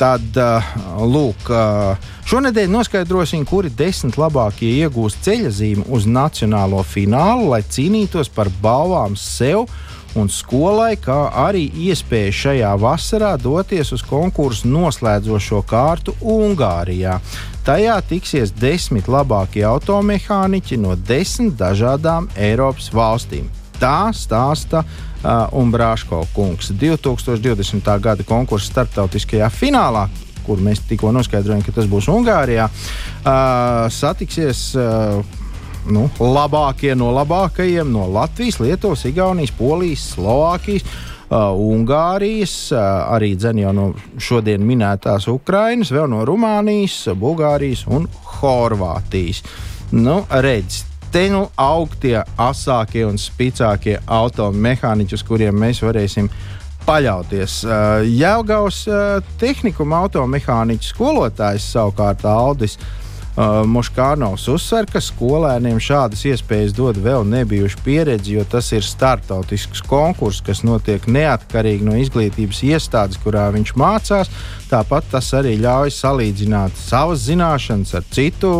tad, 0.00 0.24
uh, 0.40 0.74
lūk, 1.04 1.48
uh, 1.52 2.10
šonadēļ 2.28 2.70
noskaidrosim, 2.72 3.44
kuri 3.48 3.68
desmit 3.76 4.16
labākie 4.20 4.70
iegūs 4.80 5.18
ceļazīmi 5.24 5.84
uz 5.92 6.08
nacionālo 6.08 6.80
finālu, 6.84 7.50
lai 7.52 7.60
cīnītos 7.64 8.32
par 8.32 8.48
balvām 8.64 9.16
sev 9.16 9.68
un 10.16 10.28
skolai, 10.32 10.94
kā 11.00 11.18
arī 11.44 11.66
iespēju 11.88 12.36
šajā 12.36 12.72
vasarā 12.80 13.32
doties 13.40 13.92
uz 13.96 14.04
konkursu 14.04 14.68
noslēdzošo 14.72 15.62
kārtu 15.68 16.16
Ungārijā. 16.20 17.18
Tajā 17.62 17.94
tiksies 18.02 18.50
desmit 18.58 19.06
labākie 19.06 19.62
automehāniķi 19.62 20.80
no 20.82 20.96
desmit 20.98 21.54
dažādām 21.60 22.24
Eiropas 22.34 22.88
valstīm. 22.90 23.44
Tā 23.78 24.10
stāsta 24.18 24.80
uh, 24.82 25.46
Umbrāško 25.54 26.24
kungs 26.34 26.72
2020. 26.74 27.86
gada 28.02 28.26
konkursa 28.26 28.72
starptautiskajā 28.72 29.46
finālā. 29.54 30.08
Kur 30.42 30.58
mēs 30.58 30.82
tikko 30.88 31.12
noskaidrojām, 31.14 31.62
ka 31.62 31.76
tas 31.76 31.86
būs 31.86 32.10
Ungārijā. 32.10 32.66
Uh, 32.66 33.86
satiksies 33.94 34.64
uh, 34.74 35.22
nu, 35.86 36.08
labākie 36.18 36.96
no 36.98 37.12
labākajiem 37.14 37.94
no 37.94 38.08
Latvijas, 38.10 38.58
Lietuvas, 38.58 39.06
Igaunijas, 39.06 39.54
Polijas, 39.54 40.10
Slovākijas. 40.16 40.82
Uh, 41.32 41.54
Ungārijas, 41.56 42.52
uh, 42.74 43.08
arī 43.14 43.30
jau 43.40 43.70
no 43.72 43.86
šodien 44.20 44.60
minētās 44.68 45.24
Ukrainas, 45.32 45.88
vēl 45.88 46.10
no 46.12 46.26
Rumānijas, 46.28 47.06
Bulgārijas 47.16 47.86
un 47.88 48.04
Horvātijas. 48.34 49.40
Nu, 49.96 50.26
redz, 50.28 50.82
te 51.10 51.30
nu 51.32 51.46
aug 51.56 51.94
tie 52.02 52.18
asākie 52.36 53.06
un 53.08 53.16
spēcīgākie 53.16 54.02
automehāniķi, 54.04 55.16
uz 55.16 55.24
kuriem 55.24 55.56
mēs 55.56 55.80
varēsim 55.80 56.28
paļauties. 56.84 57.62
Uh, 57.64 58.04
Jēlgavas 58.04 58.82
uh, 58.90 59.32
tehnikuma 59.40 60.02
automehāniķa 60.04 60.90
skolotājs 60.92 61.70
savukārt 61.72 62.28
Aldis. 62.28 62.76
Uh, 63.32 63.62
Moškānovs 63.64 64.42
uzsver, 64.52 64.84
ka 64.92 65.00
skolēniem 65.00 65.78
šādas 65.80 66.20
iespējas 66.28 66.74
dod 66.76 66.98
vēl 67.00 67.22
nebijušu 67.24 67.78
pieredzi, 67.80 68.34
jo 68.36 68.42
tas 68.44 68.66
ir 68.76 68.84
startautisks 68.84 69.80
konkurss, 69.88 70.42
kas 70.44 70.60
notiek 70.68 71.06
neatkarīgi 71.08 71.86
no 71.86 71.94
izglītības 71.96 72.60
iestādes, 72.68 73.16
kurā 73.22 73.46
viņš 73.54 73.72
mācās. 73.80 74.28
Tāpat 74.68 75.08
tas 75.14 75.30
arī 75.38 75.54
ļauj 75.62 75.94
salīdzināt 75.96 76.76
savas 76.76 77.24
zināšanas 77.24 77.94
ar 77.96 78.04
citu 78.12 78.50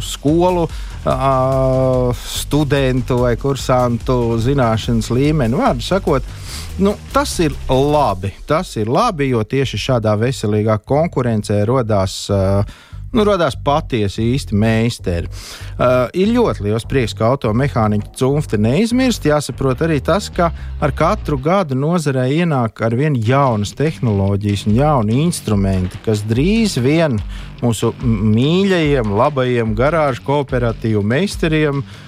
skolu 0.00 0.64
uh, 0.70 2.24
studentu 2.24 3.20
vai 3.26 3.34
kursantu 3.36 4.38
zināšanas 4.40 5.12
līmeni. 5.12 5.60
Vārdu 5.60 5.84
sakot, 5.84 6.32
nu, 6.80 6.96
tas 7.12 7.36
ir 7.44 7.52
labi. 7.68 8.32
Tas 8.48 8.72
ir 8.80 8.88
labi, 8.88 9.28
jo 9.36 9.44
tieši 9.44 9.84
šādā 9.84 10.16
veselīgā 10.24 10.80
konkurencē 10.88 11.60
radās. 11.68 12.22
Uh, 12.32 12.80
nu, 13.14 13.24
radās 13.26 13.56
patiesi 13.64 14.26
īsti 14.34 14.58
meistari. 14.58 15.30
Uh, 15.74 16.06
ir 16.16 16.32
ļoti 16.34 16.66
liels 16.66 16.86
prieks, 16.88 17.14
ka 17.16 17.30
automehāniķa 17.32 18.12
cimta 18.18 18.60
neizmirst. 18.60 19.26
Jāsaprot 19.28 19.84
arī 19.86 20.00
tas, 20.04 20.28
ka 20.34 20.50
ar 20.82 20.94
katru 20.96 21.38
gadu 21.42 21.78
nozarē 21.78 22.26
ienāk 22.40 22.82
ar 22.84 22.96
vien 22.98 23.16
jaunas 23.16 23.74
tehnoloģijas 23.78 24.66
un 24.68 24.78
jauni 24.78 25.20
instrumenti, 25.24 26.00
kas 26.04 26.24
drīz 26.28 26.78
vien 26.82 27.20
mūsu 27.62 27.94
mīļajiem, 28.04 29.14
labajiem 29.16 29.76
garāžu 29.78 30.26
kooperatīvu 30.26 31.04
meistariem 31.14 31.80
uh, 31.80 32.00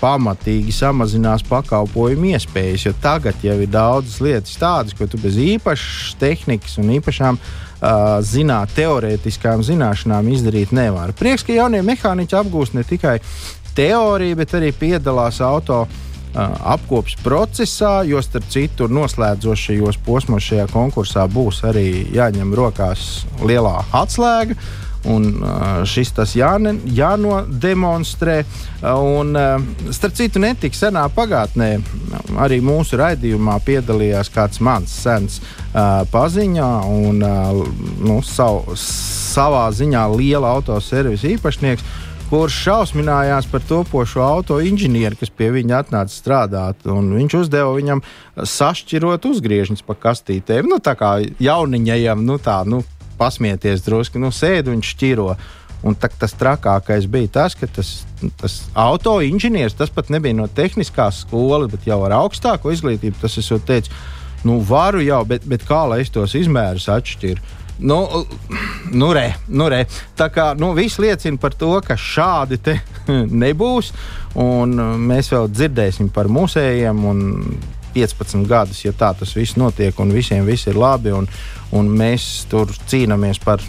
pamatīgi 0.00 0.72
samazinās 0.72 1.44
pakalpojumu 1.48 2.32
iespējas. 2.32 2.86
Jo 2.88 2.94
tagad 3.02 3.42
jau 3.44 3.56
ir 3.60 3.70
daudzas 3.72 4.20
lietas 4.24 4.56
tādas, 4.60 4.96
ko 4.96 5.08
tu 5.10 5.20
bez 5.20 5.36
īpašas 5.36 6.16
tehnikas 6.20 6.78
un 6.80 6.94
īpašām 6.98 7.40
zināt, 8.26 8.72
teorētiskām 8.74 9.62
zināšanām 9.66 10.32
izdarīt 10.32 10.72
nevar. 10.74 11.12
Prieks, 11.18 11.44
ka 11.46 11.54
jaunie 11.54 11.84
mehāniķi 11.86 12.38
apgūst 12.40 12.74
ne 12.74 12.82
tikai 12.86 13.18
teoriju, 13.78 14.40
bet 14.40 14.56
arī 14.58 14.72
piedalās 14.74 15.38
auto 15.44 15.84
apkopes 16.34 17.16
procesā, 17.24 18.02
jo 18.06 18.20
starp 18.22 18.48
citu 18.52 18.88
noslēdzošajos 18.92 20.00
posmos 20.04 20.44
šajā 20.44 20.66
konkursā 20.72 21.24
būs 21.30 21.62
arī 21.66 21.88
jāņem 22.14 22.52
rokās 22.58 23.24
lielā 23.46 23.78
atslēga. 23.96 24.58
Un 25.08 25.28
šis 25.88 26.10
tas 26.16 26.34
jāne, 26.36 26.74
jānodemonstrē. 26.94 28.40
Un, 28.88 29.32
starp 29.94 30.16
citu, 30.18 30.42
netik 30.42 30.76
senā 30.76 31.06
pagātnē 31.14 31.70
arī 32.38 32.60
mūsu 32.64 32.98
raidījumā 33.00 33.58
piedalījās 33.66 34.30
kāds 34.34 34.60
mans 34.64 34.92
sens 35.04 35.40
paziņā 36.12 36.72
un 36.92 37.22
nu, 37.22 38.18
sav, 38.26 38.68
savā 38.78 39.68
ziņā 39.74 40.04
liela 40.16 40.52
autoservisa 40.58 41.32
īpašnieks 41.34 42.04
kurš 42.28 42.56
šausminājās 42.66 43.46
par 43.48 43.62
topošo 43.64 44.20
auto 44.20 44.58
inženieri, 44.60 45.16
kas 45.16 45.30
pie 45.32 45.48
viņa 45.54 45.78
atnāca 45.80 46.12
strādāt. 46.12 46.84
Viņš 46.84 47.36
uzdeva 47.38 47.72
viņam 47.72 48.02
sašķirot 48.36 49.24
uzgriežņus 49.30 49.84
pa 49.86 49.96
kastītēm. 49.96 50.68
Nu, 50.68 50.76
tā 50.84 50.92
kā 50.98 51.14
jauniņajam, 51.40 52.24
nu 52.28 52.36
tā, 52.42 52.60
nu, 52.68 52.82
pasmieties 53.18 53.84
drusku, 53.86 54.20
nu, 54.22 54.32
sēdi 54.34 54.72
un 54.72 54.84
šķiro. 54.84 55.32
Un 55.86 55.94
tā, 55.94 56.08
tas 56.10 56.32
trakākais 56.34 57.06
bija 57.06 57.30
tas, 57.36 57.54
ka 57.54 57.68
tas, 57.70 57.92
tas 58.40 58.56
auto 58.74 59.20
inženieris, 59.22 59.76
tas 59.78 59.92
pat 59.94 60.10
nebija 60.10 60.34
no 60.34 60.48
tehniskās 60.50 61.22
skolas, 61.22 61.68
bet 61.70 61.86
jau 61.86 62.00
ar 62.06 62.16
augstāko 62.18 62.72
izglītību. 62.74 63.20
Tas 63.22 63.38
es 63.38 63.50
jau 63.52 63.60
teicu, 63.62 63.94
nu, 64.48 64.58
varu 64.66 65.04
jau, 65.04 65.22
bet, 65.28 65.46
bet 65.46 65.62
kā 65.68 65.84
lai 65.86 66.00
es 66.02 66.10
tos 66.14 66.34
izmērus 66.38 66.88
atšķiru? 66.96 67.54
Nu, 67.78 68.26
nu, 68.90 69.12
re, 69.14 69.36
nu 69.46 69.68
re. 69.70 69.84
Tā 70.18 70.26
kā 70.34 70.50
nu, 70.58 70.72
viss 70.74 70.98
liecina 70.98 71.38
par 71.38 71.54
to, 71.54 71.70
ka 71.86 71.94
šādi 71.94 72.58
nebūs. 73.44 73.92
Un 74.38 74.74
mēs 75.06 75.30
vēl 75.30 75.46
dzirdēsim 75.52 76.10
par 76.14 76.26
musējiem. 76.26 77.04
15 77.98 78.46
gadus, 78.48 78.84
ja 78.84 78.92
tā 78.96 79.12
tas 79.18 79.34
viss 79.36 79.58
notiek, 79.58 79.96
un 80.00 80.12
visiem 80.14 80.46
viss 80.46 80.68
ir 80.70 80.78
labi, 80.78 81.12
un, 81.14 81.28
un 81.76 81.90
mēs 81.90 82.46
tur 82.50 82.70
cīnāmies 82.90 83.40
par 83.44 83.64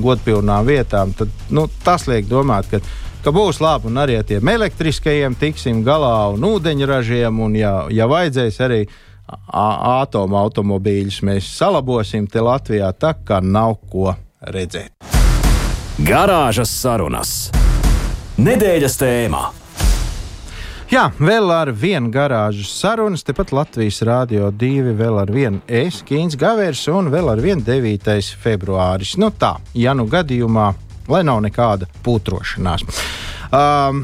godpilnām 0.00 0.66
vietām, 0.66 1.12
tad 1.16 1.32
nu, 1.50 1.66
tas 1.84 2.06
liek 2.08 2.28
domāt, 2.30 2.70
ka, 2.70 2.80
ka 3.24 3.34
būs 3.34 3.60
labi 3.60 3.90
un 3.90 4.00
arī 4.00 4.18
ar 4.18 4.26
tiem 4.28 4.48
elektriskajiem 4.54 5.36
tiksim 5.38 5.82
galā 5.86 6.30
un 6.34 6.46
ūdeņražiem, 6.48 7.44
un 7.44 7.58
ja, 7.58 7.74
ja 7.92 8.08
vajadzēs 8.10 8.60
arī 8.64 8.82
atomu 9.28 10.38
automobīļus 10.40 11.20
mēs 11.28 11.52
salabosim 11.58 12.26
te 12.30 12.40
Latvijā, 12.40 12.88
tā 12.96 13.12
kā 13.24 13.42
nav 13.44 13.76
ko 13.92 14.14
redzēt. 14.40 14.94
Garāžas 15.98 16.70
sarunas. 16.70 17.50
Nedēļas 18.38 19.00
tēmā. 19.00 19.57
Jā, 20.88 21.10
vēl 21.20 21.50
ar 21.52 21.68
vienu 21.76 22.08
garāžas 22.08 22.70
sarunas, 22.72 23.20
tepat 23.20 23.50
Latvijas 23.52 23.98
Rādio 24.08 24.46
2, 24.56 24.94
vēl 24.96 25.18
ar 25.20 25.28
vienu 25.28 25.58
es, 25.68 25.98
Kīns 26.00 26.32
Gavērs 26.40 26.86
un 26.88 27.10
vēl 27.12 27.28
ar 27.28 27.42
vienu 27.44 27.60
9. 27.60 28.08
februāris. 28.40 29.18
Nu 29.20 29.28
tā, 29.28 29.58
ja 29.76 29.92
nu 29.92 30.06
gadījumā, 30.08 30.70
lai 31.12 31.20
nav 31.28 31.42
nekāda 31.44 31.90
putrošanās. 32.06 32.86
Um, 33.52 34.00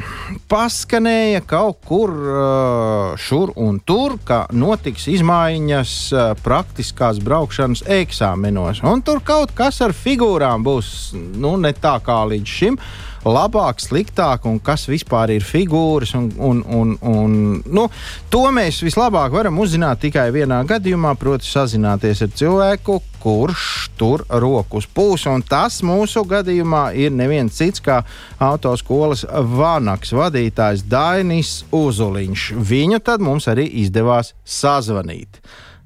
paskanēja 0.53 1.41
kaut 1.49 1.81
kur 1.89 2.13
uh, 2.13 3.17
šur 3.17 3.55
un 3.65 3.81
tur, 3.81 4.19
ka 4.21 4.43
notiks 4.53 5.09
izmaiņas 5.15 5.97
uh, 6.13 6.27
praktiskās 6.45 7.23
braukšanas 7.25 7.87
eksāmenos. 7.97 8.85
Un 8.85 9.01
tur 9.05 9.25
kaut 9.25 9.57
kas 9.57 9.81
ar 9.85 9.97
figūrām 9.97 10.69
būs 10.69 11.15
nu, 11.17 11.57
ne 11.57 11.73
tā 11.73 11.97
kā 12.05 12.21
līdz 12.29 12.57
šim. 12.61 12.77
Uh, 12.77 13.14
labāk, 13.25 13.81
sliktāk 13.83 14.45
un 14.49 14.59
kas 14.63 14.87
vispār 14.91 15.33
ir 15.35 15.45
figūras. 15.47 16.15
Un, 16.19 16.29
un, 16.39 16.63
un, 16.65 16.95
un, 17.01 17.37
nu, 17.65 17.87
to 18.33 18.43
mēs 18.55 18.83
vislabāk 18.85 19.35
varam 19.35 19.59
uzzināt 19.63 20.03
tikai 20.05 20.29
vienā 20.35 20.63
gadījumā, 20.69 21.15
proti, 21.21 21.49
sazināties 21.49 22.23
ar 22.25 22.33
cilvēku, 22.37 23.01
kurš 23.25 23.67
tur 23.99 24.27
rokas 24.29 24.87
pūs. 24.87 25.27
Tas 25.49 25.81
mūsu 25.87 26.25
gadījumā 26.29 26.87
ir 27.01 27.15
neviens 27.15 27.57
cits 27.57 27.83
kā 27.85 28.03
autoskolas 28.43 29.25
Vanaks 29.29 30.13
vadītājs 30.17 30.85
Dainis 30.91 31.63
Uzuliņš. 31.75 32.51
Viņu 32.61 33.01
tad 33.05 33.25
mums 33.25 33.49
arī 33.51 33.67
izdevās 33.85 34.35
sazvanīt. 34.45 35.41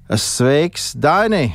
Sveiks, 0.08 0.94
Daini! 0.96 1.52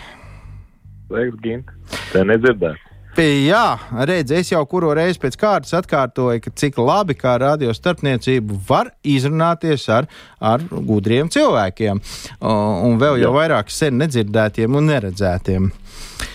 Sveiks, 1.09 1.39
Gint! 1.43 1.71
Te 2.13 2.21
nedzirdētu. 2.25 2.92
Jā, 3.13 3.77
redz, 4.09 4.31
es 4.33 4.49
jau 4.49 4.63
kuru 4.65 4.89
reizi 4.97 5.19
pēc 5.21 5.35
kārtas 5.37 5.75
atkārtoju, 5.77 6.41
ka 6.41 6.51
cik 6.57 6.79
labi 6.81 7.13
kā 7.13 7.35
radio 7.37 7.69
starpniecību 7.75 8.57
var 8.65 8.89
izrunāties 9.05 9.85
ar, 9.93 10.07
ar 10.41 10.63
gudriem 10.65 11.29
cilvēkiem, 11.29 12.01
un 12.41 12.97
vēl 12.97 13.21
jau 13.21 13.29
jā. 13.29 13.35
vairāk 13.37 13.69
sen 13.69 14.01
nedzirdētiem 14.01 14.79
un 14.79 14.89
neredzētiem. 14.89 15.69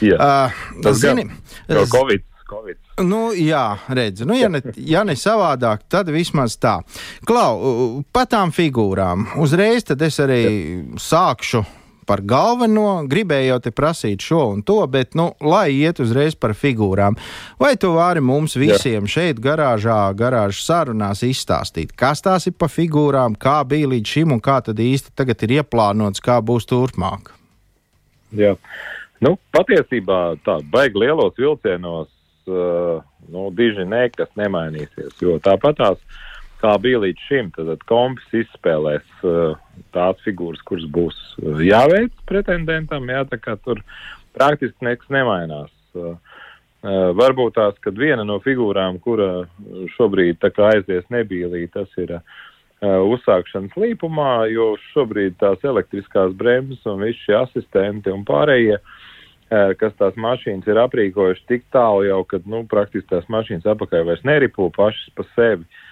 Jā, 0.07 0.19
uh, 0.23 0.61
tas 0.85 1.01
zini, 1.03 1.27
gan, 1.67 1.83
COVID. 1.91 2.23
COVID. 2.49 2.79
Nu, 3.05 3.33
jā, 3.35 3.65
redz, 3.93 4.23
nu, 4.25 4.39
ja, 4.39 4.49
ne, 4.49 4.63
ja 4.79 5.03
ne 5.05 5.19
savādāk, 5.19 5.83
tad 5.91 6.09
vismaz 6.15 6.55
tā. 6.63 6.79
Klau, 7.27 8.05
par 8.15 8.31
tām 8.31 8.55
figūrām. 8.55 9.27
Uzreiz 9.43 9.85
tad 9.91 10.07
es 10.07 10.17
arī 10.23 10.41
jā. 10.47 11.03
sākšu 11.03 11.67
par 12.09 12.23
galveno, 12.25 13.05
gribēju 13.09 13.53
jau 13.53 13.59
te 13.63 13.73
prasīt 13.75 14.25
šo 14.25 14.41
un 14.55 14.65
to, 14.67 14.81
bet, 14.91 15.15
nu, 15.19 15.31
lai 15.45 15.69
iet 15.77 16.01
uzreiz 16.03 16.37
par 16.39 16.55
figūrām. 16.57 17.19
Vai 17.61 17.75
tu 17.81 17.93
vari 17.97 18.23
mums 18.25 18.57
visiem 18.59 19.05
Jā. 19.07 19.13
šeit, 19.15 19.43
garāžā, 19.45 20.01
garāžas 20.19 20.65
sarunās 20.69 21.25
izstāstīt, 21.27 21.93
kas 21.99 22.25
tās 22.25 22.49
ir 22.49 22.57
pa 22.59 22.71
figūrām, 22.73 23.37
kā 23.39 23.61
bija 23.69 23.91
līdz 23.93 24.15
šim 24.15 24.37
un 24.39 24.45
kā 24.45 24.61
tad 24.65 24.81
īsti 24.81 25.13
tagad 25.19 25.45
ir 25.47 25.59
ieplānots, 25.61 26.25
kā 26.25 26.41
būs 26.41 26.69
turpmāk? 26.71 27.35
Jā. 28.37 28.55
Nu, 29.25 29.35
patiesībā 29.55 30.39
tā 30.47 30.61
baigi 30.73 31.01
lielos 31.03 31.35
vilcienos, 31.39 32.09
uh, 32.49 33.01
nu, 33.33 33.49
diži 33.57 33.87
nekas 33.89 34.31
nemainīsies, 34.39 35.17
jo 35.21 35.37
tāpat 35.43 35.81
tās 35.81 36.25
kā 36.63 36.75
bija 36.83 37.03
līdz 37.05 37.27
šim. 37.29 37.51
Tad 37.57 37.85
kompis 37.89 38.43
izspēlēs 38.43 39.25
uh, 39.27 39.59
tās 39.97 40.21
figūras, 40.25 40.63
kuras 40.69 40.87
būs 40.95 41.19
uh, 41.43 41.63
jāveic 41.65 42.15
pretendentam. 42.29 43.09
Jā, 43.11 43.25
tur 43.65 43.83
praktiski 44.37 44.89
nekas 44.89 45.11
nemainās. 45.15 45.73
Uh, 45.95 46.19
varbūt 47.19 47.57
tās, 47.57 47.79
kad 47.83 47.97
viena 47.99 48.23
no 48.23 48.37
figūrām, 48.39 49.01
kura 49.03 49.49
šobrīd 49.97 50.45
aizies 50.47 51.09
nebīlī, 51.11 51.65
tas 51.75 51.91
ir 51.99 52.21
uzsākšanas 52.79 53.75
līpumā, 53.75 54.47
jo 54.53 54.77
šobrīd 54.93 55.35
tās 55.41 55.65
elektriskās 55.67 56.37
bremzes 56.39 56.87
un 56.87 57.03
visi 57.03 57.19
šie 57.25 57.35
asistenti 57.41 58.15
un 58.15 58.23
pārējie 58.23 58.79
kas 59.81 59.97
tās 59.99 60.15
mašīnas 60.15 60.71
ir 60.71 60.79
aprīkojuši 60.85 61.47
tik 61.51 61.67
tālu 61.75 62.07
jau, 62.07 62.21
ka, 62.31 62.39
nu, 62.47 62.63
praktiski 62.71 63.11
tās 63.11 63.27
mašīnas 63.27 63.67
apakaļ 63.75 64.07
vairs 64.13 64.23
neripo 64.23 64.71
pašas 64.71 65.11
pa 65.19 65.27
sevi. 65.35 65.67
Uh, 65.67 65.83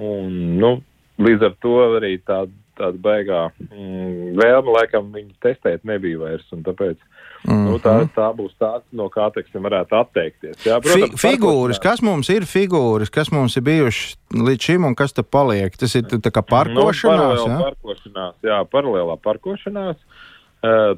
Un, 0.00 0.58
nu, 0.58 0.76
līdz 1.22 1.48
ar 1.48 1.56
to 1.62 1.74
arī 1.98 2.16
tāda, 2.24 2.52
tāda 2.78 2.98
baigā 3.02 3.42
mm, 3.68 4.32
vēlme 4.38 4.76
laikam 4.78 5.10
viņu 5.14 5.34
testēt 5.44 5.84
nebija 5.88 6.20
vairs. 6.22 6.46
Tāpēc 6.52 6.96
mm 6.96 7.52
-hmm. 7.52 7.66
nu, 7.68 7.78
tā, 7.78 7.94
mhm. 8.00 8.10
tā 8.16 8.28
būs 8.36 8.54
tā, 8.58 8.72
no 8.92 9.08
kā 9.12 9.28
teiksim, 9.34 9.62
varētu 9.62 9.98
atteikties. 10.00 10.66
Jā, 10.66 10.80
protams, 10.80 11.20
Fi 11.20 11.28
figūras, 11.28 11.80
kas 11.82 12.02
mums 12.02 12.30
ir 12.30 12.48
figūras, 12.48 13.10
kas 13.10 13.32
mums 13.32 13.56
ir 13.56 13.62
bijušas 13.62 14.16
līdz 14.32 14.60
šim 14.62 14.84
un 14.84 14.94
kas 14.94 15.12
te 15.12 15.22
paliek? 15.22 15.76
Tas 15.76 15.94
ir 15.94 16.04
tā 16.04 16.30
kā 16.30 16.42
parkošanās. 16.42 17.46
Nu, 17.46 17.52
jā? 17.52 17.58
parkošanās, 17.62 18.34
jā, 18.42 18.64
paralēlā 18.64 19.16
parkošanās. 19.22 19.96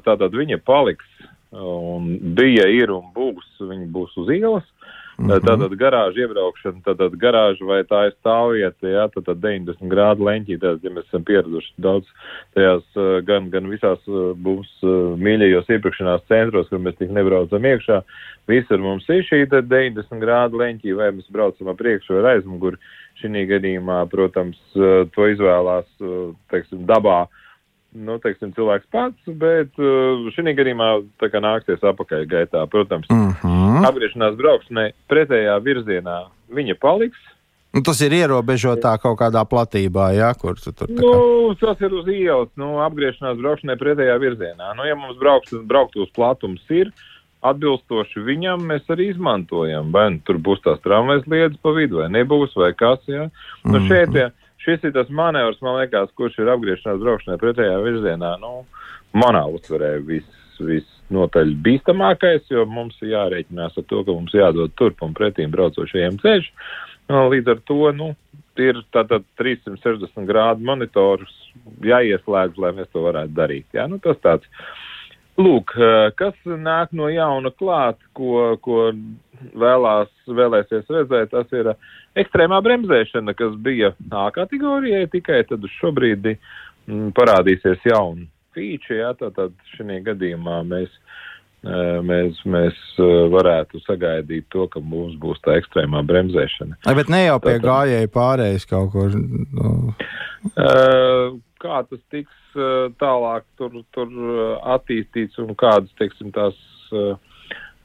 Tātad 0.05 0.29
viņa 0.29 0.59
paliks 0.61 1.05
un 1.51 2.17
bija, 2.35 2.67
ir 2.67 2.91
un 2.91 3.11
būs, 3.15 3.45
viņa 3.59 3.87
būs 3.91 4.17
uz 4.17 4.29
ielas. 4.29 4.63
Mm 5.17 5.29
-hmm. 5.29 5.45
Tātad 5.47 5.75
garāža 5.79 6.19
iebraukšana, 6.25 6.81
tātad 6.83 7.13
garāža 7.15 7.65
vai 7.65 7.83
tā 7.83 7.99
ir 8.07 8.13
stāvvieta, 8.19 8.83
jā, 8.83 9.05
tātad 9.15 9.37
90 9.39 9.87
grādu 9.87 10.27
leņķī, 10.27 10.57
tātad, 10.59 10.83
ja 10.83 10.91
mēs 10.91 11.07
esam 11.07 11.23
pieraduši 11.23 11.71
daudz 11.77 12.05
tajās 12.53 12.83
gan, 13.23 13.49
gan 13.49 13.69
visās 13.71 13.99
mums 14.35 14.71
mīļajos 15.25 15.69
iepirkšanās 15.69 16.27
centros, 16.27 16.67
kur 16.69 16.79
mēs 16.79 16.97
tik 16.99 17.09
nebraucam 17.15 17.63
iekšā, 17.63 18.01
visur 18.47 18.79
mums 18.79 19.09
ir 19.09 19.23
šī 19.23 19.45
90 19.47 20.19
grādu 20.19 20.59
leņķī, 20.59 20.95
vai 20.95 21.11
mēs 21.11 21.31
braucam 21.31 21.67
ap 21.67 21.77
priekšu 21.77 22.19
vai 22.19 22.35
aizmuguri. 22.35 22.77
Šī 23.15 23.47
gadījumā, 23.47 24.09
protams, 24.11 24.57
to 25.15 25.27
izvēlās, 25.31 25.87
teiksim, 26.51 26.83
dabā 26.85 27.27
nu, 27.95 28.17
teiksim, 28.23 28.51
cilvēks 28.55 28.89
pats, 28.93 29.29
bet 29.39 29.71
uh, 29.79 30.25
šī 30.35 30.53
gadījumā 30.57 30.89
tā 31.21 31.29
kā 31.33 31.41
nāksies 31.43 31.85
apakaļ 31.85 32.27
gaitā. 32.31 32.65
Protams, 32.71 33.07
mhm. 33.09 33.37
-huh. 33.41 33.87
apgriešanās 33.89 34.35
braukšanai 34.39 34.91
pretējā 35.11 35.55
virzienā 35.63 36.25
viņa 36.53 36.77
paliks. 36.81 37.31
Nu, 37.75 37.81
tas 37.83 37.99
ir 38.05 38.13
ierobežotā 38.15 38.93
kaut 39.03 39.17
kādā 39.19 39.41
platībā, 39.43 40.13
jā, 40.15 40.29
kur 40.39 40.55
tu 40.55 40.71
tur. 40.71 40.87
Nu, 40.95 41.51
tas 41.59 41.81
ir 41.83 41.91
uz 41.91 42.07
ielas, 42.07 42.47
nu, 42.55 42.77
apgriešanās 42.85 43.35
braukšanai 43.41 43.75
pretējā 43.81 44.15
virzienā. 44.21 44.71
Nu, 44.77 44.85
ja 44.87 44.95
mums 44.95 45.19
braukt, 45.19 45.51
braukt 45.67 45.97
uz 45.99 46.07
platums 46.15 46.63
ir 46.71 46.93
atbilstoši 47.45 48.23
viņam, 48.25 48.63
mēs 48.69 48.87
arī 48.95 49.09
izmantojam. 49.11 49.91
Vai 49.91 50.07
nu, 50.15 50.21
tur 50.23 50.39
būs 50.39 50.63
tās 50.63 50.79
tramvajas 50.85 51.27
lietas 51.27 51.59
pa 51.61 51.75
vidu, 51.75 51.99
vai 51.99 52.07
nebūs, 52.15 52.55
vai 52.55 52.71
kas, 52.77 53.03
jā. 53.11 53.27
Nu, 53.67 53.83
šeit, 53.89 54.15
ja, 54.15 54.29
šis 54.65 54.87
ir 54.87 54.95
tas 54.95 55.11
manevrs, 55.13 55.61
man 55.65 55.79
liekas, 55.79 56.11
kurš 56.17 56.39
ir 56.41 56.51
apgriešanās 56.55 57.01
braukšanai 57.03 57.39
pretējā 57.41 57.77
virzienā. 57.85 58.35
Nu, 58.41 58.65
manā 59.15 59.45
uztverē 59.53 59.95
viss 60.05 60.59
vis 60.59 60.87
notaļ 61.13 61.53
bīstamākais, 61.65 62.47
jo 62.49 62.65
mums 62.69 62.97
ir 63.03 63.13
jārēķinās 63.13 63.77
ar 63.77 63.87
to, 63.89 64.01
ka 64.03 64.15
mums 64.15 64.35
jādod 64.35 64.73
turp 64.79 65.03
un 65.05 65.15
pretīm 65.17 65.51
braucošajiem 65.53 66.19
ceļš. 66.23 66.49
Līdz 67.11 67.51
ar 67.53 67.59
to, 67.69 67.81
nu, 67.93 68.13
ir 68.57 68.79
tātad 68.95 69.25
360 69.39 70.25
grādu 70.29 70.65
monitors 70.65 71.33
jāieslēdz, 71.85 72.57
lai 72.61 72.73
mēs 72.79 72.89
to 72.93 73.03
varētu 73.05 73.35
darīt. 73.37 73.67
Jā, 73.75 73.85
nu, 73.91 73.99
tas 74.03 74.19
tāds. 74.23 74.49
Lūk, 75.35 75.73
kas 76.15 76.35
nāk 76.47 76.93
no 76.95 77.09
jauna 77.11 77.51
klāt, 77.51 77.99
ko, 78.15 78.55
ko 78.63 78.85
vēlās, 79.57 80.11
vēlēsies 80.27 80.89
redzēt, 80.91 81.33
tas 81.33 81.51
ir 81.55 81.71
ekstrēmā 82.19 82.61
bremzēšana, 82.65 83.35
kas 83.37 83.57
bija 83.61 83.93
A 84.11 84.29
kategorijai, 84.35 85.07
tikai 85.11 85.43
tad 85.49 85.65
šobrīd 85.79 86.31
mm, 86.31 87.11
parādīsies 87.17 87.83
jauni 87.89 88.29
fīči, 88.55 88.99
jā, 89.01 89.11
tātad 89.19 89.55
šī 89.75 89.99
gadījumā 90.05 90.61
mēs, 90.67 90.93
mēs, 92.07 92.39
mēs 92.47 92.79
varētu 93.33 93.81
sagaidīt 93.83 94.47
to, 94.53 94.67
ka 94.71 94.79
mums 94.79 95.17
būs 95.21 95.41
tā 95.45 95.57
ekstrēmā 95.59 96.05
bremzēšana. 96.07 96.79
Ai, 96.87 96.95
bet 96.97 97.11
ne 97.11 97.25
jau 97.25 97.39
pie 97.43 97.57
tātad, 97.57 97.67
gājēji 97.67 98.13
pārējais 98.15 98.69
kaut 98.71 98.93
kur. 98.95 99.19
No. 99.59 99.75
Kā 101.65 101.81
tas 101.89 102.01
tiks 102.13 102.59
tālāk 103.01 103.45
tur, 103.59 103.81
tur 103.95 104.11
attīstīts 104.75 105.39
un 105.43 105.55
kādas, 105.59 105.91
teiksim, 105.99 106.31
tās 106.35 106.55
uh, 106.95 107.15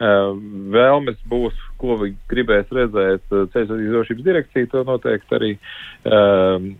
vēlmes 0.00 1.18
būs, 1.28 1.56
ko 1.80 1.98
viņi 2.00 2.16
gribēs 2.30 2.70
redzēt 2.72 3.34
uh, 3.34 3.44
ceļu 3.52 3.80
drošības 3.92 4.24
direkcija, 4.24 4.70
to 4.72 4.84
noteikti 4.88 5.36
arī 5.36 5.50
uh, 5.56 6.70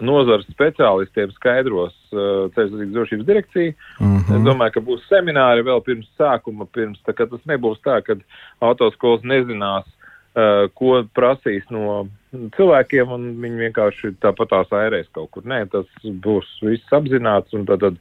nozares 0.00 0.48
speciālistiem 0.54 1.32
skaidros 1.36 1.94
uh, 2.12 2.48
ceļu 2.54 2.70
satiksmes 2.70 2.94
drošības 2.94 3.26
direkcija. 3.26 3.72
Mm 4.00 4.16
-hmm. 4.16 4.36
Es 4.36 4.46
domāju, 4.46 4.74
ka 4.76 4.80
būs 4.80 5.08
semināri 5.08 5.66
vēl 5.66 5.82
pirms 5.84 6.08
sākuma, 6.18 6.66
pirms 6.72 7.00
tā, 7.06 7.14
tas 7.14 7.42
nebūs 7.46 7.82
tā, 7.84 8.00
ka 8.06 8.16
autoskolas 8.60 9.22
nezinās, 9.22 9.86
uh, 9.86 10.68
ko 10.74 11.02
prasīs 11.14 11.66
no 11.70 12.06
cilvēkiem, 12.30 13.10
un 13.10 13.26
viņi 13.42 13.64
vienkārši 13.66 14.12
tāpatās 14.22 14.70
airēs 14.70 15.08
kaut 15.12 15.30
kur. 15.34 15.42
Nē, 15.42 15.64
tas 15.72 15.86
būs 16.04 16.46
viss 16.62 16.92
apzināts, 16.92 17.52
un 17.52 17.66
tad, 17.66 17.80
tad 17.80 17.96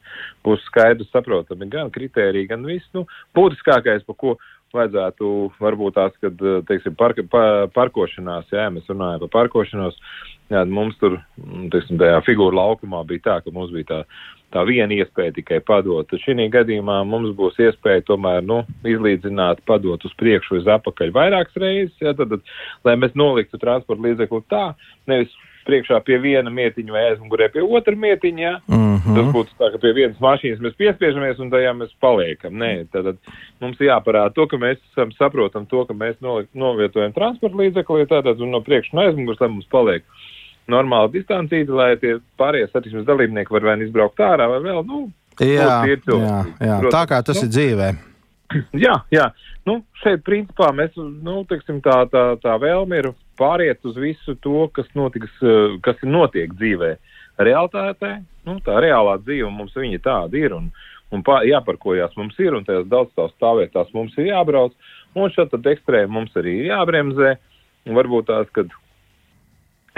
būs 0.45 0.62
skaidrs, 0.69 1.10
saprotami 1.12 1.69
gan 1.69 1.89
kritēriji, 1.89 2.49
gan 2.51 2.65
viss. 2.65 2.86
Nu, 2.93 3.08
būtiskākais, 3.38 4.05
pa 4.05 4.13
ko 4.13 4.38
vajadzētu 4.75 5.29
varbūt 5.60 5.95
tās, 5.99 6.17
kad, 6.23 6.41
teiksim, 6.69 6.97
parka, 6.99 7.25
pa, 7.29 7.43
parkošanās, 7.75 8.49
jā, 8.53 8.67
mēs 8.73 8.89
runājam 8.91 9.23
par 9.25 9.32
parkošanos, 9.38 9.99
jā, 10.53 10.65
mums 10.69 10.97
tur, 11.01 11.19
teiksim, 11.73 11.99
tajā 12.01 12.19
figūra 12.27 12.62
laukumā 12.62 13.05
bija 13.10 13.25
tā, 13.29 13.39
ka 13.45 13.55
mums 13.55 13.73
bija 13.75 13.89
tā 13.93 14.03
tā 14.53 14.63
viena 14.65 14.95
iespēja 14.97 15.34
tikai 15.38 15.60
padot. 15.65 16.08
Tad 16.10 16.23
šī 16.23 16.47
gadījumā 16.53 16.99
mums 17.08 17.36
būs 17.38 17.60
iespēja 17.62 18.05
tomēr 18.08 18.41
nu, 18.45 18.63
izlīdzināt, 18.88 19.62
padot 19.69 20.03
uz 20.05 20.15
priekšu, 20.19 20.60
uz 20.62 20.71
apakaļ 20.73 21.13
vairākas 21.15 21.60
reizes, 21.62 21.95
ja, 22.01 22.15
tad, 22.17 22.34
tad, 22.34 22.55
lai 22.88 22.97
mēs 22.99 23.13
noliktu 23.19 23.62
transporta 23.62 24.08
līdzekli 24.08 24.41
tā, 24.51 24.65
nevis 25.10 25.36
priekšā 25.67 25.99
pie 26.05 26.17
viena 26.21 26.51
mietiņa 26.53 26.93
vai 26.93 27.03
aizmugurē 27.11 27.49
pie 27.53 27.63
otra 27.65 27.95
mietiņa. 27.95 28.41
Ja. 28.41 28.55
Mm 28.67 28.97
-hmm. 28.97 29.15
Tas 29.15 29.29
būtu 29.35 29.55
tā, 29.59 29.71
ka 29.71 29.81
pie 29.81 29.93
vienas 29.93 30.19
mašīnas 30.23 30.63
mēs 30.63 30.75
piespiežamies 30.77 31.39
un 31.39 31.51
tajā 31.51 31.73
mēs 31.77 31.93
paliekam. 31.99 32.53
Nē, 32.53 32.87
tad, 32.91 33.15
mums 33.61 33.77
jāparāda 33.77 34.33
to, 34.33 34.47
ka 34.47 34.57
mēs 34.57 34.77
esam 34.91 35.11
saprotam 35.11 35.65
to, 35.65 35.85
ka 35.85 35.93
mēs 35.93 36.15
novietojam 36.53 37.13
transporta 37.13 37.57
līdzekli, 37.57 38.07
tātad 38.07 38.41
un 38.41 38.51
no 38.51 38.61
priekšu 38.61 38.93
un 38.93 39.03
aizmugurs, 39.03 39.39
lai 39.39 39.49
mums 39.49 39.65
paliek 39.71 40.03
normāla 40.67 41.11
distancīta, 41.11 41.73
lai 41.73 41.95
tie 41.97 42.19
pārējie 42.37 42.69
satiksmes 42.71 43.05
dalībnieki 43.05 43.53
var 43.53 43.61
vai 43.61 43.77
nu 43.77 43.87
izbraukt 43.87 44.19
ārā, 44.19 44.49
vai 44.51 44.59
vēl, 44.59 44.83
nu, 44.85 45.09
jā, 45.39 45.85
jā, 45.87 46.45
jā. 46.59 46.77
Protams, 46.79 46.93
tā 46.93 47.03
kā 47.09 47.23
tas 47.23 47.41
nu, 47.41 47.47
ir 47.47 47.53
dzīvē. 47.55 47.89
Jā, 48.85 48.95
jā. 49.13 49.27
Nu, 49.67 49.75
šeit 50.01 50.23
principā 50.25 50.71
mēs, 50.73 50.95
nu, 50.97 51.43
teiksim, 51.49 51.83
tā, 51.85 51.99
tā, 52.09 52.23
tā 52.41 52.55
vēlme 52.61 52.97
ir 52.97 53.11
pāriet 53.39 53.86
uz 53.88 53.97
visu 53.99 54.36
to, 54.43 54.67
kas 54.75 54.89
notiks, 54.97 55.32
eh, 55.43 55.78
kas 55.86 56.02
notiek 56.04 56.54
dzīvē. 56.60 56.95
Realtātē, 57.39 58.17
nu, 58.47 58.58
tā 58.65 58.82
reālā 58.84 59.15
dzīve 59.23 59.49
mums 59.54 59.75
viņa 59.75 60.02
tāda 60.04 60.39
ir, 60.39 60.56
un, 60.58 60.67
un 61.15 61.23
pā, 61.23 61.39
jāparkojās 61.47 62.17
mums 62.19 62.36
ir, 62.43 62.58
un 62.58 62.67
tajās 62.67 62.89
daudz 62.91 63.13
tās 63.15 63.32
stāvvietās 63.38 63.93
mums 63.95 64.17
ir 64.19 64.34
jābrauc, 64.34 64.75
un 65.15 65.32
šeit 65.32 65.52
tad 65.54 65.71
ekstrēmi 65.71 66.12
mums 66.12 66.36
arī 66.39 66.60
ir 66.60 66.71
jābremzē, 66.73 67.38
un 67.88 67.95
varbūt 67.95 68.28
tās, 68.28 68.52
kad 68.56 68.73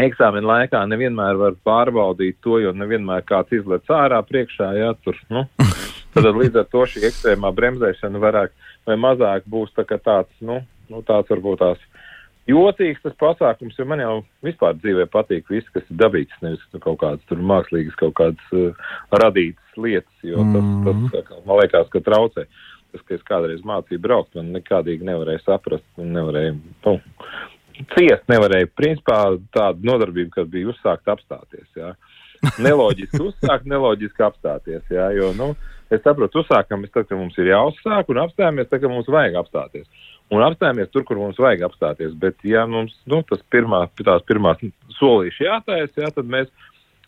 eksāmena 0.01 0.47
laikā 0.53 0.83
nevienmēr 0.89 1.39
var 1.39 1.57
pārbaudīt 1.65 2.37
to, 2.45 2.59
jo 2.61 2.73
nevienmēr 2.77 3.25
kāds 3.27 3.57
izlec 3.57 3.89
ārā 3.89 4.21
priekšā, 4.25 4.71
jā, 4.77 4.91
tur, 5.03 5.17
nu, 5.33 5.47
tad 6.13 6.29
līdz 6.37 6.61
ar 6.61 6.69
to 6.71 6.85
šī 6.93 7.07
ekstrēmā 7.09 7.51
bremzēšana 7.57 8.21
vairāk 8.21 8.53
vai 8.87 8.97
mazāk 9.01 9.49
būs 9.49 9.73
tā 9.75 9.85
tāds, 9.97 10.31
nu, 10.41 10.61
nu 10.89 11.01
tāds 11.07 11.29
varbūt 11.33 11.61
tās 11.61 11.81
jocīgs 12.49 13.03
tas 13.03 13.15
pasākums, 13.21 13.77
jo 13.77 13.85
man 13.89 14.01
jau 14.01 14.15
vispār 14.45 14.75
dzīvē 14.79 15.07
patīk 15.13 15.49
viss, 15.51 15.69
kas 15.75 15.85
ir 15.89 15.99
dabīgs, 16.01 16.41
nevis 16.41 16.63
nu, 16.73 16.81
kaut 16.83 16.99
kādas 17.03 17.23
tur 17.29 17.41
mākslīgas, 17.51 17.97
kaut 17.99 18.15
kādas 18.17 18.57
uh, 18.57 18.91
radītas 19.21 19.77
lietas, 19.77 20.13
jo 20.25 20.41
tas, 20.41 20.65
mm 20.65 20.83
tas, 20.87 21.23
tas, 21.29 21.47
man 21.47 21.61
liekas, 21.61 21.89
ka 21.93 22.03
traucē. 22.05 22.47
Tas, 22.91 23.03
ka 23.07 23.15
es 23.15 23.21
kādreiz 23.23 23.61
mācīju 23.63 24.01
braukt, 24.03 24.33
man 24.35 24.49
nekādīgi 24.51 25.05
nevarēja 25.07 25.45
saprast 25.45 26.01
un 26.01 26.09
nevarēja, 26.11 26.57
nu, 26.83 26.97
ciest 27.93 28.25
nevarēja. 28.31 28.67
Principā 28.75 29.19
tāda 29.55 29.87
nodarbība, 29.87 30.33
kas 30.35 30.49
bija 30.51 30.73
uzsākt 30.73 31.07
apstāties. 31.11 31.69
Jā. 31.77 31.93
Neloģiski 32.59 33.21
uzsākt, 33.29 33.69
neloģiski 33.69 34.25
apstāties. 34.27 34.83
Jā, 34.91 35.07
jo, 35.15 35.31
nu, 35.37 35.53
es 35.93 36.03
saprotu, 36.03 36.43
uzsākam 36.43 36.83
mēs 36.83 36.93
tad, 36.93 37.07
kad 37.09 37.19
mums 37.19 37.37
ir 37.39 37.51
jāuzsāk, 37.53 38.11
un 38.11 38.23
apstājamies 38.25 38.69
tad, 38.69 38.81
kad 38.83 38.91
mums 38.91 39.11
vajag 39.11 39.39
apstāties. 39.41 39.87
Un 40.31 40.43
apstājamies 40.45 40.91
tur, 40.93 41.03
kur 41.07 41.19
mums 41.19 41.39
vajag 41.41 41.65
apstāties. 41.67 42.13
Bet, 42.19 42.37
ja 42.47 42.63
mums 42.69 42.93
nu, 43.09 43.19
tas 43.27 43.41
pirmā, 43.51 43.83
tās 43.99 44.23
pirmās 44.29 44.61
solīši 44.95 45.47
jātājas, 45.47 45.91
jā, 45.99 46.11
tad 46.15 46.29
mēs 46.31 46.47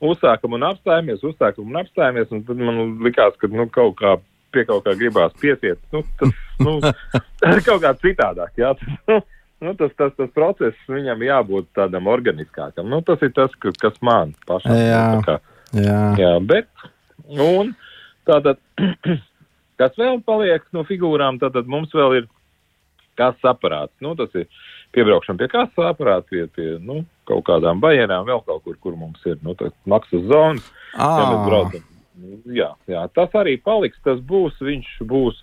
uzsākam 0.03 0.57
un 0.57 0.65
apstājamies, 0.67 1.23
uzsākam 1.23 1.69
un 1.71 1.79
apstājamies. 1.79 2.31
Un 2.36 2.43
tad 2.47 2.59
man 2.59 2.97
likās, 3.05 3.38
ka 3.39 3.47
nu, 3.51 3.69
kaut 3.71 3.95
kā 4.01 4.17
pie 4.53 4.65
kaut 4.69 4.83
kā 4.86 4.95
gribās 4.97 5.33
piesiet. 5.41 5.79
Nu, 5.93 6.03
tas 6.19 6.33
nu, 6.62 6.75
kaut 7.67 7.81
kā 7.86 7.93
citādāk. 8.03 8.53
Jā, 8.59 8.73
tas, 8.79 8.99
nu, 9.09 9.19
nu, 9.63 9.75
tas, 9.79 9.95
tas, 9.99 10.13
tas 10.19 10.36
process 10.36 10.91
viņam 10.91 11.23
jābūt 11.25 11.71
tādam 11.79 12.12
organiskākam. 12.12 12.91
Nu, 12.91 13.01
tas 13.07 13.23
ir 13.25 13.33
tas, 13.36 13.55
ka, 13.63 13.73
kas 13.81 13.97
man 14.05 14.36
pašam 14.49 14.75
ir. 14.75 15.39
Jā. 15.73 15.99
jā, 16.19 16.33
bet, 16.45 16.69
un 17.33 17.73
tātad, 18.29 18.59
kas 19.81 19.95
vēl 19.97 20.19
paliek 20.27 20.67
no 20.75 20.83
figūrām, 20.86 21.39
tātad 21.41 21.71
mums 21.71 21.95
vēl 21.95 22.19
ir 22.21 22.29
kases 23.19 23.49
aparāts. 23.49 23.93
Nu, 24.04 24.15
tas 24.19 24.34
ir 24.38 24.47
piebraukšana 24.95 25.41
pie 25.41 25.49
kases 25.52 25.88
aparāta, 25.89 26.28
pie, 26.30 26.45
pie 26.56 26.69
nu, 26.84 27.02
kaut 27.30 27.45
kādām 27.49 27.82
bajerām, 27.84 28.28
vēl 28.30 28.43
kaut 28.47 28.63
kur, 28.65 28.78
kur 28.84 28.97
mums 28.99 29.23
ir 29.30 29.39
nu, 29.45 29.56
maksas 29.89 30.26
zonas. 30.32 30.69
Braucam. 31.47 31.88
Jā, 32.54 32.73
jā, 32.88 33.08
tas 33.17 33.34
arī 33.39 33.58
paliks, 33.58 33.97
tas 34.06 34.19
būs, 34.21 34.60
viņš 34.62 34.91
būs, 35.10 35.39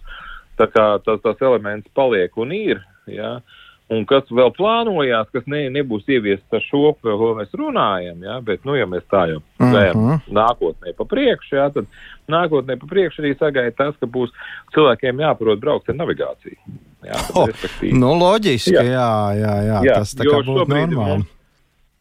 tā 0.60 0.68
kā 0.70 0.84
tas, 1.04 1.18
tas 1.24 1.42
elements 1.42 1.90
paliek 1.98 2.36
un 2.38 2.54
ir. 2.54 2.84
Jā. 3.10 3.38
Uh, 3.40 3.59
Un 3.90 4.04
kas 4.06 4.28
vēl 4.30 4.52
plānojās, 4.54 5.26
kas 5.34 5.46
ne, 5.50 5.64
nebūs 5.74 6.06
ieviests 6.06 6.54
ar 6.54 6.62
šo, 6.62 6.92
par 7.02 7.16
ko 7.18 7.32
mēs 7.40 7.50
runājam, 7.58 8.20
ja? 8.22 8.36
bet, 8.46 8.62
nu, 8.68 8.76
ja 8.78 8.86
mēs 8.86 9.02
tā 9.10 9.24
jau 9.32 9.40
spējam 9.56 9.98
uh 9.98 10.12
-huh. 10.12 10.28
nākotnē 10.36 10.94
pa 10.98 11.06
priekšu, 11.10 11.56
ja? 11.58 11.66
tad 11.74 11.90
nākotnē 12.30 12.78
pa 12.78 12.86
priekšu 12.86 13.24
arī 13.24 13.34
sagaida 13.38 13.74
tas, 13.76 13.96
ka 13.98 14.06
būs 14.06 14.30
cilvēkiem 14.76 15.24
jāprot 15.26 15.58
braukt 15.60 15.90
ar 15.90 15.98
navigāciju. 15.98 16.78
Tad, 17.02 17.34
oh, 17.34 17.48
nu, 17.82 18.14
loģiski, 18.20 18.76
jā, 18.76 18.82
jā, 18.84 19.10
jā, 19.40 19.54
jā. 19.66 19.82
jā 19.88 19.94
tas 19.98 20.14
tā 20.14 20.28
kā 20.28 20.38
būtu 20.38 20.68
normāli. 20.70 20.94
Mums, 20.94 21.39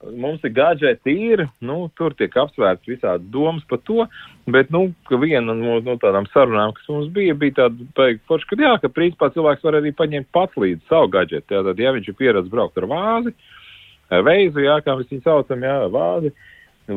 mums 0.07 0.43
ir 0.47 0.53
gadžeti, 0.55 1.13
ir, 1.31 1.43
nu, 1.65 1.77
tur 1.99 2.13
tiek 2.17 2.35
apsvērts 2.39 2.87
visādi 2.87 3.27
domas 3.33 3.65
par 3.69 3.81
to, 3.87 4.05
bet, 4.47 4.71
nu, 4.71 4.87
viena 5.11 5.55
no, 5.55 5.79
no 5.83 5.95
tādām 5.99 6.27
sarunām, 6.33 6.73
kas 6.77 6.87
mums 6.91 7.09
bija, 7.15 7.35
bija 7.39 7.57
tāda, 7.63 7.87
beig, 7.97 8.21
forši, 8.29 8.47
ka 8.49 8.59
jā, 8.63 8.73
ka 8.83 8.91
principā 8.93 9.31
cilvēks 9.35 9.65
var 9.67 9.79
arī 9.81 9.91
paņemt 9.95 10.31
pats 10.35 10.59
līdzi 10.59 10.87
savu 10.91 11.11
gadžetu, 11.15 11.57
jā, 11.57 11.63
tad, 11.67 11.83
ja 11.83 11.95
viņš 11.95 12.11
ir 12.11 12.19
pieredz 12.21 12.51
braukt 12.51 12.79
ar 12.79 12.87
vāzi, 12.91 13.35
veizu, 14.09 14.63
jā, 14.63 14.79
kā 14.85 14.95
mēs 14.97 15.11
viņu 15.11 15.25
saucam, 15.27 15.67
jā, 15.67 15.75
vāzi, 15.93 16.33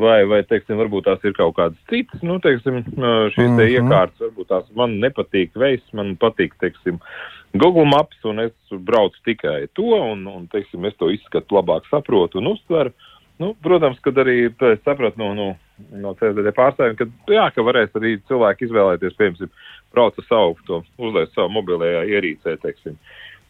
vai, 0.01 0.23
vai, 0.29 0.41
teiksim, 0.49 0.79
varbūt 0.81 1.07
tās 1.09 1.25
ir 1.27 1.35
kaut 1.37 1.57
kādas 1.59 1.79
citas, 1.91 2.23
nu, 2.25 2.39
teiksim, 2.43 2.81
šīs 2.83 3.37
te 3.37 3.43
uh 3.43 3.49
mhm. 3.49 3.61
-huh. 3.61 3.77
iekārtas, 3.77 4.25
varbūt 4.27 4.49
tās 4.49 4.75
man 4.79 4.99
nepatīk 5.01 5.55
veids, 5.55 5.87
man 5.93 6.17
patīk, 6.17 6.57
teiksim, 6.61 7.01
Google 7.53 7.85
Maps, 7.85 8.17
un 8.25 8.41
es 8.41 8.53
braucu 8.71 9.19
tikai 9.25 9.67
to, 9.77 9.93
un, 10.13 10.27
un 10.27 10.47
teiksim, 10.49 10.85
es 10.85 10.97
to 10.97 11.11
izskatu 11.11 11.59
labāk 11.59 11.89
saprotu 11.91 12.39
un 12.39 12.47
uztveru. 12.47 12.93
Nu, 13.39 13.55
protams, 13.63 13.99
kad 14.01 14.17
arī 14.17 14.53
sapratu 14.85 15.19
no, 15.19 15.35
no, 15.35 15.57
no 15.91 16.15
CSDD 16.15 16.53
pārstāvjiem, 16.57 16.97
ka, 16.97 17.07
jā, 17.33 17.49
ka 17.51 17.65
varēs 17.65 17.91
arī 17.99 18.15
cilvēki 18.29 18.69
izvēlēties, 18.69 19.17
piemēram, 19.19 19.51
brauc 19.93 20.19
ar 20.21 20.25
savu, 20.29 20.57
to 20.67 20.83
uzliek 20.99 21.33
savu 21.35 21.51
mobilajā 21.57 22.05
ierīcē, 22.13 22.57
teiksim, 22.63 22.97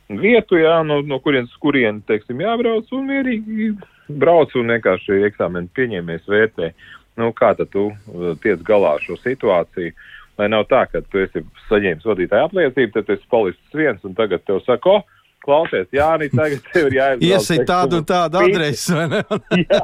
vietu, 0.09 0.57
jā, 0.63 0.79
no, 0.87 1.01
no 1.07 1.19
kurienes, 1.23 1.53
kurien, 1.63 2.01
teiksim, 2.09 2.41
jābrauc, 2.43 2.89
un 2.97 3.07
mierīgi 3.11 3.73
brauc 4.09 4.55
un 4.59 4.75
vienkārši 4.75 5.23
eksāmenu 5.29 5.71
pieņēmies 5.77 6.29
vērtē, 6.29 6.73
nu, 7.21 7.31
kā 7.37 7.53
tad 7.59 7.71
tu 7.75 7.91
uh, 7.93 8.33
tiec 8.43 8.63
galā 8.67 8.97
ar 8.97 9.05
šo 9.05 9.19
situāciju. 9.23 9.95
Lai 10.41 10.49
nav 10.49 10.65
tā, 10.71 10.87
ka 10.89 11.03
tu 11.13 11.21
esi 11.21 11.43
saņēmis 11.69 12.07
vadītāju 12.09 12.49
apliecību, 12.49 12.95
tad 12.95 13.11
esi 13.13 13.29
palicis 13.31 13.77
viens 13.77 14.07
un 14.09 14.15
tagad 14.17 14.41
tev 14.49 14.63
saka, 14.65 14.97
oh, 14.97 15.23
klausies, 15.43 15.89
Jānis, 15.95 16.33
tagad 16.33 16.63
tev 16.71 16.89
ir 16.89 16.97
jāizbrauc. 16.97 17.29
Iesit 17.33 17.65
tādu 17.69 18.01
un 18.01 18.07
tādu 18.09 18.41
adresi, 18.41 18.95
vai 18.97 19.07
ne? 19.11 19.21
Jā, 19.67 19.83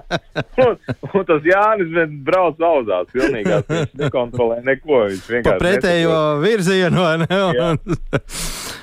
un, 0.65 0.75
un 1.11 1.29
tas 1.29 1.47
Jānis 1.47 1.93
vien 1.95 2.17
brauc 2.27 2.59
zaudās, 2.63 3.11
pilnīgās, 3.15 3.67
viņš 3.69 3.95
nekontrolē 4.03 4.61
neko, 4.67 5.05
viņš 5.13 5.31
vienkārši. 5.35 5.53
Pa 5.53 5.63
pretējo 5.63 6.11
nesaprot. 6.17 6.43
virzienu, 6.47 7.05
vai 7.05 7.15
ne? 7.25 7.41
Jā. 7.59 7.71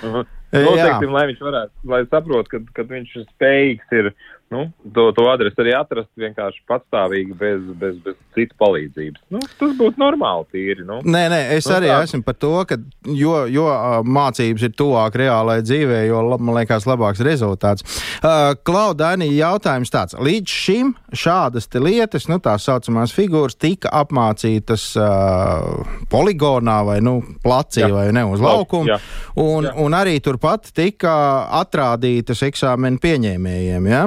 Nu, 0.06 0.26
teiksim, 0.84 1.16
lai 1.16 1.28
viņš 1.32 1.44
varētu, 1.50 1.76
lai 1.96 2.04
saprot, 2.12 2.52
ka, 2.52 2.62
ka 2.76 2.88
viņš 2.92 3.18
spējīgs 3.24 4.00
ir 4.02 4.12
nu, 4.54 4.68
to, 4.94 5.08
to 5.18 5.24
adresi 5.32 5.58
arī 5.64 5.72
atrast 5.76 6.10
vienkārši 6.22 6.62
patstāvīgi 6.70 7.34
bez, 7.40 7.64
bez, 7.82 7.96
bez 8.06 8.16
citu 8.38 8.56
palīdzības. 8.62 9.22
Nu, 9.34 9.40
tas 9.60 9.72
būtu 9.80 9.98
normāli 10.00 10.46
tīri. 10.54 10.86
Nu. 10.86 11.00
Nē, 11.04 11.24
nē, 11.34 11.40
es 11.58 11.66
Nu, 11.68 11.74
arī 11.80 11.90
tā. 11.90 11.98
esmu 12.06 12.22
par 12.28 12.36
to, 12.40 12.52
ka 12.70 12.78
jo, 13.10 13.34
jo 13.52 13.66
mācības 14.06 14.68
ir 14.68 14.76
tuvāk 14.78 15.18
reālajai 15.20 15.64
dzīvē, 15.66 16.00
jo 16.08 16.22
man 16.38 16.56
liekas 16.60 16.86
labāks 16.88 17.24
rezultāts. 17.26 17.84
Uh, 18.22 18.54
Klaudaini, 18.64 19.32
jautājums 19.36 19.92
tāds. 19.94 20.16
Līdz 20.20 20.48
šim 20.62 20.94
šādas 21.16 21.68
lietas, 21.82 22.28
nu 22.32 22.38
tā 22.40 22.54
saucamās 22.62 23.12
figūras, 23.16 23.58
tika 23.60 23.90
apmācītas 24.04 24.86
uh, 25.02 25.82
poligonā 26.12 26.78
vai 26.88 27.00
nu, 27.04 27.18
placī 27.44 27.84
Jā. 27.86 27.92
vai 27.94 28.06
ne 28.16 28.24
uz 28.30 28.40
Lauk- 28.40 28.62
laukuma. 28.70 28.94
jā. 28.94 29.00
Un, 29.42 29.66
Jā. 29.68 29.74
un 29.84 29.92
arī 29.98 30.20
turpat 30.24 30.70
tika 30.76 31.16
atrādītas 31.64 32.46
eksāmenu 32.46 33.02
pieņēmējiem. 33.04 33.90
Ja? 33.92 34.06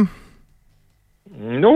Nu, 1.39 1.71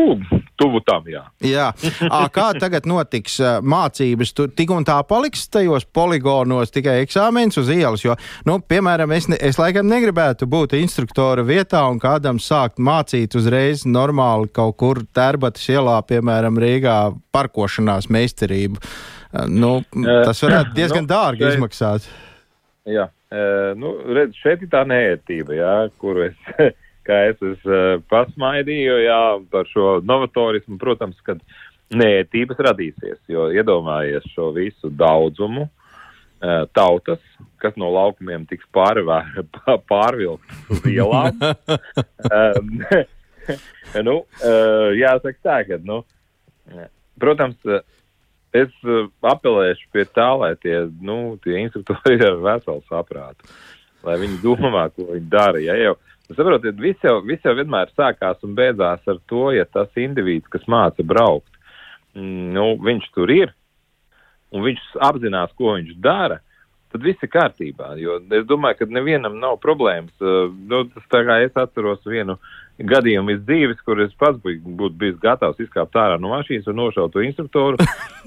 tuvu 0.58 0.80
tam, 0.82 1.04
jā. 1.06 1.20
Jā, 1.46 1.68
Ā, 2.10 2.22
kā 2.34 2.48
tagad 2.58 2.86
notiks 2.90 3.36
mācības? 3.62 4.32
Tur 4.34 4.48
tik 4.58 4.72
un 4.74 4.82
tā 4.88 4.96
paliks 5.06 5.44
tajos 5.54 5.84
poligonos 5.94 6.72
tikai 6.74 6.96
eksāmenis 7.04 7.60
uz 7.62 7.70
ielas. 7.70 8.02
Jo, 8.02 8.16
nu, 8.48 8.56
piemēram, 8.58 9.14
es, 9.14 9.28
ne, 9.30 9.38
es 9.38 9.60
laikam 9.62 9.86
negribētu 9.86 10.48
būt 10.50 10.74
instruktora 10.80 11.44
vietā 11.46 11.84
un 11.92 12.02
kādam 12.02 12.40
sākt 12.42 12.82
mācīt 12.82 13.38
uzreiz 13.38 13.86
normāli 13.86 14.50
kaut 14.50 14.76
kur 14.82 15.04
tērbatas 15.14 15.68
ielā, 15.70 16.00
piemēram, 16.10 16.58
Rīgā 16.58 16.98
parkošanās 17.34 18.10
meistarību. 18.10 18.82
Nu, 19.48 19.76
tas 19.94 20.42
varētu 20.42 20.74
diezgan 20.76 21.06
nu, 21.06 21.12
dārgi 21.14 21.46
šeit- 21.46 21.54
izmaksāt. 21.56 22.10
jā. 22.98 23.06
Nu, 23.78 23.94
redz, 24.12 24.34
šeit 24.42 24.66
ir 24.66 24.68
tā 24.74 24.82
neērtība, 24.84 25.54
jā, 25.56 25.76
kuru 26.02 26.26
es, 26.26 26.34
kā 27.06 27.18
es, 27.32 27.42
e, 27.42 27.82
pasmaidīju 28.12 28.96
jā, 29.04 29.22
par 29.52 29.68
šo 29.70 30.00
novatorismu. 30.06 30.78
Protams, 30.80 31.18
ka 31.26 31.36
neērtības 31.92 32.60
radīsies, 32.68 33.20
jo 33.30 33.50
iedomājies 33.52 34.26
šo 34.32 34.50
visu 34.56 34.90
daudzumu 34.90 35.66
e, 35.66 36.54
tautas, 36.76 37.22
kas 37.62 37.76
no 37.80 37.90
laukumiem 37.94 38.46
tiks 38.50 38.68
pārvēr, 38.74 39.44
pārvilkt 39.90 40.72
uz 40.72 40.86
ielām. 40.90 41.42
um, 42.30 42.72
nu, 44.06 44.16
uh, 44.22 44.90
jāsaka 44.96 45.38
tā, 45.42 45.58
ka, 45.68 45.78
nu, 45.86 46.02
protams, 47.20 47.58
uh, 47.68 47.82
es 48.56 48.72
uh, 48.86 49.08
apelēšu 49.32 49.90
pie 49.94 50.06
tā, 50.14 50.28
lai 50.38 50.54
tie, 50.62 50.84
nu, 51.04 51.36
tie 51.44 51.62
instruktori 51.64 52.18
ir 52.18 52.26
ar 52.28 52.40
veselu 52.44 52.82
saprātu, 52.90 53.48
lai 54.06 54.18
viņi 54.22 54.40
domā, 54.44 54.88
ko 54.94 55.08
viņi 55.12 55.28
dara. 55.32 55.62
Ja 55.62 55.76
jau, 55.80 55.96
saprotiet, 56.36 56.78
viss 56.80 57.02
jau, 57.04 57.18
viss 57.26 57.44
jau 57.46 57.54
vienmēr 57.58 57.90
sākās 57.96 58.42
un 58.46 58.54
beidzās 58.58 59.02
ar 59.08 59.18
to, 59.30 59.48
ja 59.56 59.66
tas 59.68 59.90
individs, 60.00 60.48
kas 60.52 60.64
māca 60.70 61.04
braukt, 61.06 61.50
mm, 62.14 62.48
nu, 62.56 62.70
viņš 62.82 63.10
tur 63.16 63.32
ir 63.34 63.52
un 64.52 64.64
viņš 64.66 64.88
apzinās, 65.08 65.52
ko 65.56 65.76
viņš 65.76 65.94
dara, 66.04 66.40
tad 66.92 67.04
viss 67.06 67.24
ir 67.24 67.30
kārtībā. 67.32 67.94
Jo 68.00 68.18
es 68.20 68.44
domāju, 68.48 68.82
ka 68.82 68.90
nevienam 68.92 69.38
nav 69.40 69.58
problēmas. 69.62 70.12
Uh, 70.20 70.50
nu, 70.68 70.84
tas 70.92 71.06
tā 71.12 71.22
kā 71.28 71.38
es 71.46 71.56
atceros 71.56 72.02
vienu 72.08 72.36
gadījumu 72.92 73.36
iz 73.36 73.40
dzīves, 73.46 73.80
kur 73.86 74.02
es 74.04 74.12
pats 74.20 74.40
būtu, 74.42 74.76
būtu 74.80 75.00
bijis 75.00 75.20
gatavs 75.22 75.60
izkāpt 75.62 75.96
ārā 75.96 76.18
no 76.20 76.32
mašīnas 76.34 76.68
un 76.68 76.80
nošaut 76.82 77.14
to 77.14 77.24
instruktoru. 77.24 77.80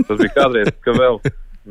Tas 0.07 0.17
bija 0.17 0.33
kādreiz, 0.33 0.73
ka 0.85 0.95
vēl, 0.97 1.21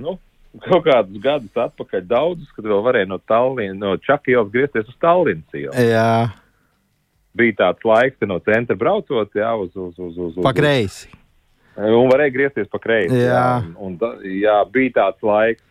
nu, 0.06 0.18
kaut 0.62 0.86
kādus 0.86 1.20
gadus 1.22 1.60
atpakaļ 1.64 2.06
daudzus, 2.06 2.52
kad 2.54 2.66
vēl 2.70 2.82
varēja 2.84 3.10
no 3.10 3.18
Tallinas, 3.18 3.78
no 3.80 3.96
Čaka 4.02 4.32
ielas 4.32 4.52
griezties 4.54 4.88
uz 4.90 4.96
Tallinas 5.02 5.58
ielu. 5.58 5.74
Jā, 5.74 6.30
Bija 7.34 7.56
tāds 7.58 7.82
laiks, 7.82 8.14
ka 8.20 8.28
no 8.30 8.38
centra 8.46 8.76
braucot, 8.78 9.32
jā, 9.34 9.50
uz, 9.58 9.72
uz, 9.74 9.96
uz, 9.98 10.12
uz, 10.14 10.36
uz, 10.36 10.42
pa 10.44 10.52
kreisi. 10.54 11.08
Un 11.74 12.06
varēja 12.06 12.30
griezties 12.36 12.68
pa 12.70 12.78
kreisi. 12.78 13.24
Jā. 13.24 13.64
Un, 13.82 13.96
tā, 13.98 14.12
jā, 14.22 14.60
bija 14.70 14.92
tāds 15.00 15.26
laiks. 15.26 15.64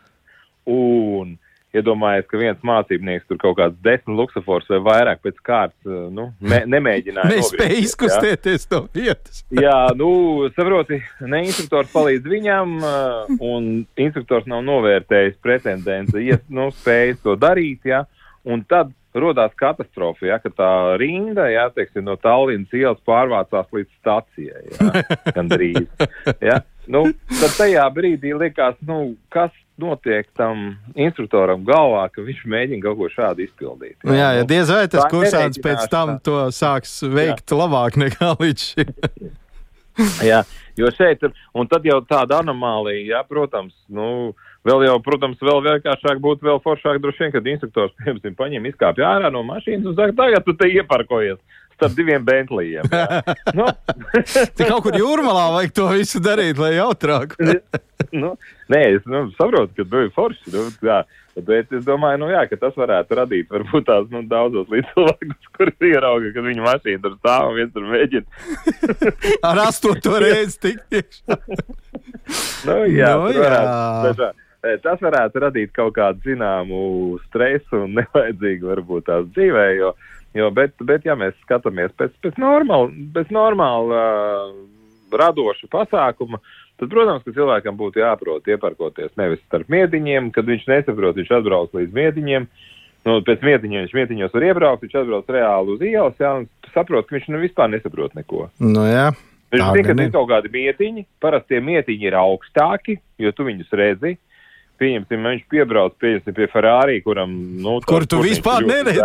Un 0.67 1.38
iedomājies, 1.78 2.28
ka 2.30 2.40
viens 2.40 2.66
mācībnieks 2.66 3.28
tur 3.30 3.40
kaut 3.42 3.58
kāds 3.58 3.78
desmit 3.86 4.18
luksafors 4.18 4.70
vai 4.72 4.80
vairāk 4.88 5.22
pēc 5.26 5.40
kārtas 5.46 5.90
uh, 5.90 6.08
nu, 6.14 6.30
me, 6.42 6.62
nemēģināja. 6.70 7.32
Nespēja 7.34 7.80
izkustēties 7.82 8.68
no 8.74 8.84
vietas. 8.94 9.44
Jā, 9.66 9.78
nu, 9.98 10.10
saproti, 10.58 11.02
ne 11.26 11.44
instruktors 11.48 11.92
palīdz 11.94 12.30
viņam, 12.36 12.76
uh, 12.82 13.38
un 13.44 13.72
instruktors 14.00 14.50
nav 14.50 14.66
novērtējis 14.68 15.40
pretendentu, 15.44 16.22
ja 16.22 16.40
nu, 16.54 16.70
spējas 16.84 17.24
to 17.26 17.38
darīt, 17.40 17.90
jā, 17.90 18.04
un 18.46 18.66
tad 18.70 18.94
rodās 19.14 19.54
katastrofa, 19.58 20.26
ja, 20.26 20.40
ka 20.42 20.50
tā 20.54 20.70
rinda, 21.02 21.46
jā, 21.52 21.68
teiksim, 21.74 22.06
no 22.08 22.16
Tallinas 22.22 22.74
ielas 22.74 23.02
pārvācās 23.06 23.70
līdz 23.74 23.90
stacijai, 24.00 24.64
jā, 24.74 25.04
gandrīz, 25.38 25.86
jā. 26.42 26.62
Nu, 26.84 27.06
tad 27.32 27.54
tajā 27.56 27.84
brīdī 27.96 28.34
likās, 28.36 28.76
nu, 28.84 29.14
kas 29.32 29.54
notiek 29.82 30.28
tam 30.38 30.74
instruktoram 30.94 31.64
galvā, 31.66 32.06
ka 32.14 32.24
viņš 32.26 32.44
mēģina 32.50 32.84
kaut 32.86 33.00
ko 33.00 33.10
šādu 33.14 33.46
izpildīt. 33.48 33.98
Nu, 34.06 34.16
jā, 34.18 34.34
ja 34.38 34.44
Nu, 34.44 34.50
diez 34.50 34.70
vai 34.70 34.88
tas 34.92 35.08
kursants 35.12 35.62
pēc 35.64 35.88
tam 35.92 36.18
to 36.24 36.50
sāks 36.54 37.00
veikt 37.08 37.48
jā. 37.50 37.58
labāk 37.58 37.98
nekā 38.02 38.36
līdz 38.42 38.68
šim. 38.74 38.94
Jā, 40.26 40.40
jo 40.74 40.88
šeit 40.90 41.22
ir, 41.22 41.36
un 41.54 41.68
tad 41.70 41.84
jau 41.86 42.00
tāda 42.10 42.40
anomālija, 42.42 43.04
jā, 43.12 43.20
protams, 43.30 43.76
nu, 43.94 44.32
vēl 44.66 44.88
jau, 44.88 44.96
protams, 45.06 45.38
vēl 45.38 45.62
vienkāršāk 45.68 46.18
būtu 46.24 46.48
vēl 46.48 46.62
foršāk 46.64 46.98
droši 47.04 47.22
vien, 47.22 47.34
kad 47.36 47.50
instruktors, 47.52 47.94
piemēram, 48.00 48.34
paņem 48.40 48.66
izkāpj 48.72 49.06
ārā 49.06 49.30
no 49.30 49.44
mašīnas 49.46 49.92
un 49.92 49.98
saka, 50.00 50.16
tagad 50.18 50.48
tu 50.48 50.56
te 50.58 50.72
ieparkojies 50.74 51.38
starp 51.84 51.98
diviem 52.00 52.24
Bentleyiem. 52.26 52.88
Nu, 53.58 53.67
Tik 54.58 54.65
kaut 54.69 54.86
kur 54.88 54.96
jūrmalā 54.98 55.50
vajag 55.60 55.74
to 55.78 55.89
visu 55.93 56.22
darīt, 56.24 56.58
lai 56.62 56.74
jautrāk. 56.80 57.36
nu, 58.15 58.34
nē, 58.72 58.80
es 58.98 59.04
nu, 59.10 59.28
saprotu, 59.38 59.76
ka 59.78 59.86
esi 60.02 60.13
forši. 60.15 60.54
Nu, 60.56 60.63
jā, 60.88 61.02
bet 61.48 61.72
es 61.76 61.84
domāju, 61.86 62.19
nu, 62.24 62.30
jā, 62.34 62.43
ka 62.50 62.58
tas 62.62 62.76
varētu 62.78 63.17
radīt 63.19 63.52
varbūt 63.54 63.86
tās 63.89 64.08
nu, 64.13 64.24
daudzos 64.30 64.69
līdzcilvēkus, 64.74 65.50
kurus 65.58 65.86
ierauga, 65.89 66.32
kad 66.36 66.48
viņa 66.50 66.65
mašīna 66.67 67.04
tur 67.06 67.17
stāv 67.19 67.50
un 67.52 67.60
viens 67.60 67.74
tur 67.76 67.88
mēģina. 67.89 68.26
Ar 69.52 69.62
astoto 69.67 70.15
reizi 70.24 70.60
tik 70.67 70.82
iekšā. 71.02 71.38
Nu, 72.69 72.80
jā, 72.89 73.12
Nu, 73.19 73.28
varētu, 73.36 73.76
jā. 73.76 74.02
bet, 74.08 74.24
ā, 74.63 74.74
tas 74.86 75.02
varētu 75.04 75.41
radīt 75.43 75.74
kaut 75.76 75.93
kādu 75.98 76.24
zināmu 76.32 76.82
stresu 77.28 77.84
un 77.86 77.98
nevajadzīgu 78.00 78.69
varbūt 78.74 79.10
tās 79.10 79.28
dzīvē, 79.36 79.65
jo, 79.82 79.93
jo 80.38 80.50
bet, 80.56 80.76
bet 80.84 81.08
ja 81.08 81.15
mēs 81.19 81.36
skatāmies 81.46 81.93
pēc, 82.00 82.13
pēc 82.24 82.39
normāla, 82.41 82.91
pēc 83.15 83.34
normāla 83.34 84.04
uh, 84.04 84.54
radoša 85.13 85.69
pasākuma, 85.72 86.41
tad, 86.80 86.89
protams, 86.91 87.26
ka 87.26 87.36
cilvēkam 87.36 87.78
būtu 87.80 88.02
jāprot 88.04 88.48
ieparkoties 88.50 89.13
nevis 89.19 89.43
starp 89.48 89.69
mietiņiem, 89.74 90.32
kad 90.36 90.48
viņš 90.50 90.69
nesaprot, 90.72 91.19
viņš 91.19 91.36
atbrauc 91.39 91.76
līdz 91.78 92.00
mietiņiem. 92.00 92.48
Nu, 93.04 93.19
pēc 93.28 93.43
mietiņiem 93.43 93.84
viņš 93.84 93.93
mietiņos 93.98 94.34
var 94.34 94.48
iebraukt, 94.48 94.86
viņš 94.86 94.98
atbrauc 95.02 95.32
reāli 95.36 95.76
uz 95.76 95.82
ielas, 95.84 96.19
jā, 96.22 96.34
un 96.39 96.72
saprot, 96.72 97.08
ka 97.08 97.17
viņš 97.17 97.30
nu 97.34 97.41
vispār 97.43 97.72
nesaprot 97.74 98.15
neko. 98.15 98.48
Nu, 98.63 98.88
jā. 98.88 99.12
Viņš 99.54 99.86
gan 99.86 100.02
ir 100.02 100.13
kaut 100.13 100.30
kādi 100.32 100.50
mietiņi. 100.50 101.04
Parasti 101.22 101.54
tie 101.54 101.60
mietiņi 101.62 102.08
ir 102.10 102.15
augstāki, 102.17 102.96
jo 103.22 103.32
tu 103.38 103.46
viņus 103.46 103.76
redzi. 103.78 104.15
Pieņemsim, 104.82 105.26
viņš 105.28 105.42
piebrauc 105.54 105.94
pieņemsim, 106.02 106.34
pie 106.34 106.48
Ferrari, 106.50 106.96
kuram. 107.06 107.34
Nu, 107.62 107.76
Kur 107.86 108.08
tu 108.10 108.24
vispār 108.24 108.66
neredzi? 108.66 109.04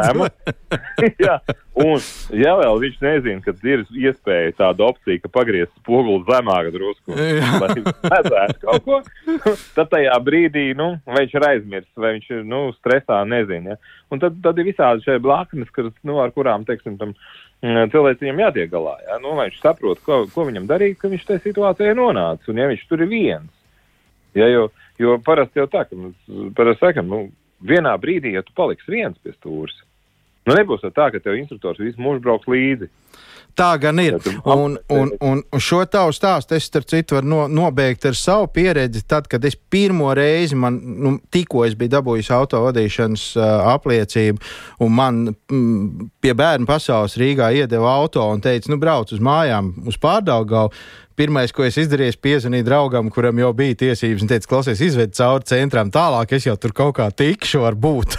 Jā, 1.25 1.35
un, 1.77 2.01
ja 2.33 2.55
vēl 2.57 2.81
viņš 2.85 2.97
nezina, 3.05 3.43
ka 3.45 3.53
ir 3.69 3.85
iespēja 3.93 4.55
tāda 4.63 4.87
opcija, 4.89 5.21
ka 5.21 5.31
pagriezt 5.33 5.75
spoguli 5.77 6.25
zemāk 6.29 6.71
drusku, 6.73 7.13
lai 7.13 7.69
redzētu 7.77 8.65
kaut 8.65 8.87
ko, 8.87 9.03
tad 9.77 9.93
tajā 9.93 10.17
brīdī, 10.25 10.71
nu, 10.79 10.95
vai 11.05 11.27
viņš 11.27 11.37
ir 11.37 11.47
aizmirsis, 11.51 11.93
vai 12.01 12.15
viņš 12.17 12.33
ir, 12.33 12.43
nu, 12.49 12.63
stresā, 12.81 13.21
nezinu, 13.29 13.75
ja. 13.75 13.95
Un 14.09 14.25
tad, 14.25 14.41
tad 14.45 14.59
ir 14.59 14.71
visādi 14.71 15.05
šie 15.05 15.19
blaknes, 15.21 15.69
kas, 15.77 15.93
nu, 16.09 16.17
ar 16.25 16.33
kurām, 16.33 16.65
teiksim, 16.69 16.97
tam 16.97 17.13
mm, 17.61 17.93
cilvēks 17.93 18.25
viņam 18.25 18.43
jātiek 18.47 18.73
galā, 18.73 18.97
ja. 19.05 19.21
Nu, 19.21 19.37
lai 19.37 19.51
viņš 19.51 19.61
saprot, 19.61 20.01
ko, 20.07 20.25
ko 20.33 20.49
viņam 20.49 20.67
darīt, 20.71 20.97
ka 21.01 21.13
viņš 21.13 21.29
tajā 21.29 21.45
situācijā 21.45 21.93
nonāca, 21.99 22.49
un 22.49 22.65
ja 22.65 22.73
viņš 22.73 22.89
tur 22.89 23.05
ir 23.05 23.13
viens. 23.13 23.53
Ja, 24.37 24.47
jo, 24.51 24.69
jo 24.99 25.19
parasti 25.25 25.61
jau 25.61 25.69
tā, 25.71 25.85
ka 25.89 25.99
mēs 25.99 26.17
parasti 26.57 26.87
sakam, 26.87 27.11
nu, 27.11 27.21
vienā 27.65 27.95
brīdī, 28.01 28.35
ja 28.37 28.45
tu 28.47 28.55
paliksi 28.57 28.93
viens 28.93 29.19
pie 29.23 29.35
stūres, 29.35 29.77
nu 30.47 30.57
nebūs 30.57 30.85
tā, 30.87 31.11
ka 31.13 31.21
tev 31.23 31.39
instruktors 31.39 31.81
visu 31.83 32.01
mūžu 32.03 32.25
brauks 32.25 32.51
līdzi. 32.51 32.91
Tā 33.59 33.73
gan 33.83 33.99
ir. 33.99 34.15
Un, 34.47 34.77
un, 34.95 35.11
un, 35.19 35.41
un 35.43 35.63
šo 35.63 35.81
tavu 35.91 36.13
stāstu 36.15 36.55
es, 36.55 36.69
starp 36.71 36.87
citu, 36.91 37.17
varu 37.19 37.27
no, 37.27 37.41
nobeigt 37.51 38.07
ar 38.07 38.15
savu 38.15 38.47
pieredzi. 38.55 39.03
Tad, 39.11 39.27
kad 39.31 39.45
es 39.49 39.57
pirmo 39.59 40.13
reizi, 40.15 40.55
man, 40.55 40.79
nu, 40.79 41.17
tikko 41.35 41.65
es 41.67 41.75
biju 41.79 41.97
dabūjis 41.97 42.31
autovadīšanas 42.37 43.27
uh, 43.41 43.49
apliecību, 43.73 44.55
un 44.87 44.95
man 44.95 45.21
mm, 45.33 46.07
pie 46.23 46.37
bērnu 46.39 46.71
pasaules 46.71 47.19
Rīgā 47.19 47.51
iedeva 47.59 47.97
auto 47.99 48.23
un 48.31 48.45
teica, 48.45 48.71
nu, 48.71 48.79
brauc 48.79 49.11
uz 49.17 49.23
mājām, 49.25 49.75
uz 49.91 49.99
pārdaugavu. 49.99 50.75
Pirmais, 51.19 51.51
ko 51.51 51.65
es 51.67 51.75
izdarīju, 51.83 52.13
es 52.13 52.19
piezvanīju 52.23 52.63
draugam, 52.63 53.09
kuram 53.11 53.41
jau 53.41 53.49
bija 53.59 53.75
tiesības, 53.81 54.23
un 54.23 54.29
teicu, 54.31 54.47
klausies, 54.53 54.79
izved 54.87 55.17
cauri 55.19 55.49
centram, 55.51 55.91
tālāk 55.91 56.37
es 56.37 56.47
jau 56.47 56.55
tur 56.63 56.71
kaut 56.79 56.95
kā 57.01 57.09
tikšu, 57.11 57.65
varbūt. 57.65 58.15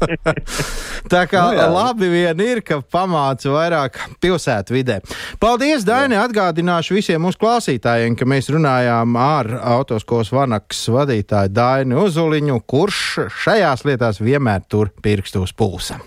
Tā 1.12 1.26
kā 1.28 1.42
Nu 1.50 1.58
jā. 1.58 1.66
labi 1.68 2.08
vien 2.08 2.40
ir, 2.40 2.62
ka 2.64 2.80
pamāca 2.80 3.52
vairāk 3.52 3.89
vairāk 3.90 4.16
pilsētvidē. 4.20 5.00
Paldies, 5.40 5.84
Daini! 5.84 6.16
Atgādināšu 6.16 6.94
visiem 6.94 7.22
mūsu 7.22 7.38
klausītājiem, 7.40 8.16
ka 8.16 8.24
mēs 8.24 8.50
runājām 8.50 9.16
ar 9.16 9.60
autoskolas 9.60 10.32
Vanakas 10.32 10.88
vadītāju 10.88 11.52
Daini 11.52 11.94
Uzuliņu, 11.94 12.60
kurš 12.66 13.28
šajās 13.44 13.84
lietās 13.84 14.20
vienmēr 14.20 14.62
tur 14.68 14.90
pirkstu 15.02 15.42
uz 15.42 15.52
pulsa. 15.52 16.00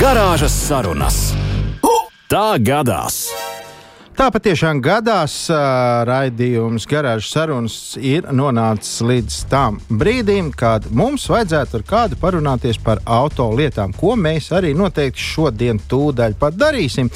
Garāžas 0.00 0.52
sarunas. 0.52 1.32
Tā 2.28 2.58
gadās! 2.58 3.55
Tā 4.16 4.30
patiešām 4.32 4.78
gadās, 4.80 5.32
uh, 5.52 5.58
raidījums 6.08 6.86
garāžas 6.88 7.26
sarunas 7.34 7.74
ir 8.00 8.24
nonācis 8.32 9.02
līdz 9.04 9.34
tam 9.50 9.74
brīdim, 9.92 10.46
kad 10.56 10.86
mums 10.88 11.26
vajadzētu 11.28 11.76
ar 11.76 11.82
kādu 11.90 12.16
parunāties 12.22 12.78
par 12.80 13.02
auto 13.04 13.50
lietām, 13.52 13.92
ko 13.92 14.14
mēs 14.16 14.48
arī 14.56 14.70
noteikti 14.72 15.20
šodien 15.20 15.76
tūdaļ 15.90 16.36
pat 16.40 16.56
darīsim. 16.56 17.10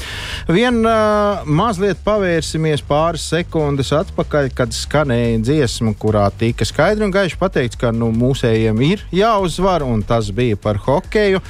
Vien 0.52 0.82
uh, 0.82 1.40
mazliet 1.48 2.02
pavērsimies 2.04 2.84
pāris 2.84 3.24
sekundes 3.32 3.94
atpakaļ, 3.96 4.50
kad 4.60 4.76
skanēja 4.76 5.38
dziesma, 5.46 5.94
kurā 5.96 6.26
tika 6.36 6.68
skaidri 6.68 7.08
un 7.08 7.14
gaiši 7.16 7.40
pateikts, 7.40 7.80
ka 7.80 7.94
nu, 7.96 8.10
mūsējiem 8.12 8.84
ir 8.90 9.06
jāuzvar, 9.22 9.88
un 9.88 10.04
tas 10.04 10.28
bija 10.36 10.60
par 10.60 10.76
hokeju. 10.84 11.40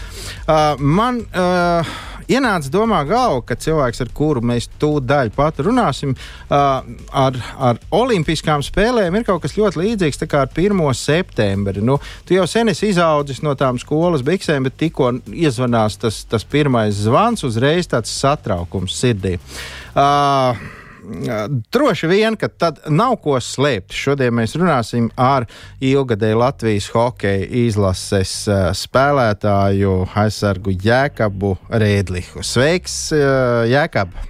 Uh, 0.46 0.78
man, 0.78 1.24
uh, 1.34 1.98
ienāca 2.30 2.70
domā 2.72 3.02
galva, 3.08 3.42
ka 3.46 3.56
cilvēks, 3.60 4.02
ar 4.04 4.12
kuru 4.16 4.42
mēs 4.46 4.68
tūdaļ 4.80 5.32
pat 5.36 5.60
runāsim, 5.66 6.14
uh, 6.14 6.80
ar, 7.24 7.38
ar 7.58 7.80
Olimpiskām 7.94 8.64
spēlēm 8.64 9.18
ir 9.18 9.26
kaut 9.28 9.44
kas 9.44 9.56
ļoti 9.58 9.82
līdzīgs 9.82 10.22
kā 10.30 10.44
ar 10.46 10.52
1. 10.54 10.82
septembri. 10.96 11.84
Nu, 11.84 11.98
tu 12.26 12.36
jau 12.36 12.46
sen 12.50 12.72
esi 12.72 12.90
izaudzis 12.94 13.42
no 13.46 13.54
tām 13.58 13.80
skolas 13.82 14.24
biksēm, 14.26 14.68
bet 14.68 14.78
tikko 14.80 15.12
iezvanās 15.34 15.98
tas, 16.00 16.24
tas 16.30 16.46
pirmais 16.46 17.04
zvans, 17.06 17.44
uzreiz 17.46 17.90
tāds 17.90 18.12
satraukums 18.20 18.98
sirdī. 19.00 19.38
Uh, 19.90 20.79
droši 21.72 22.10
vien, 22.10 22.36
ka 22.36 22.48
tad 22.48 22.80
nav 22.88 23.18
ko 23.24 23.38
slēpt. 23.42 23.94
Šodien 23.96 24.34
mēs 24.36 24.56
runāsim 24.58 25.10
ar 25.16 25.46
ilgadēju 25.80 26.40
Latvijas 26.40 26.90
hokeja 26.94 27.46
izlases 27.66 28.34
spēlētāju 28.80 29.94
aizsargu 30.24 30.74
Jēkabu 30.76 31.56
Rēdlihu. 31.70 32.44
Sveiks, 32.46 33.08
Jēkab! 33.70 34.29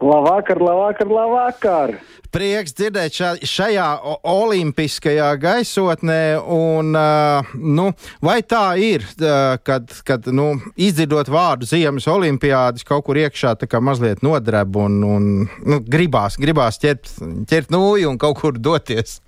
Labvakar, 0.00 0.60
labvakar, 0.62 1.08
labvakar! 1.10 1.92
Prieks 2.30 2.74
dzirdēt 2.76 3.14
ša, 3.16 3.30
šajā 3.42 3.86
olimpiskajā 4.30 5.30
gaisotnē, 5.42 6.36
un 6.38 6.92
uh, 6.94 7.48
nu, 7.58 7.88
vai 8.22 8.36
tā 8.46 8.76
ir, 8.78 9.02
uh, 9.18 9.56
kad, 9.64 9.90
kad 10.06 10.28
nu, 10.30 10.52
izdzirdot 10.78 11.32
vārdu 11.32 11.66
Ziemas 11.66 12.06
olimpiādas 12.06 12.86
kaut 12.86 13.08
kur 13.08 13.18
iekšā, 13.18 13.56
tā 13.58 13.66
kā 13.66 13.80
mazliet 13.82 14.22
nodreb 14.22 14.78
un, 14.78 15.00
un 15.02 15.26
nu, 15.66 15.80
gribās, 15.82 16.38
gribās 16.38 16.78
ķert, 16.78 17.16
ķert 17.50 17.74
nūju 17.74 18.12
un 18.12 18.20
kaut 18.22 18.38
kur 18.38 18.54
doties? 18.54 19.18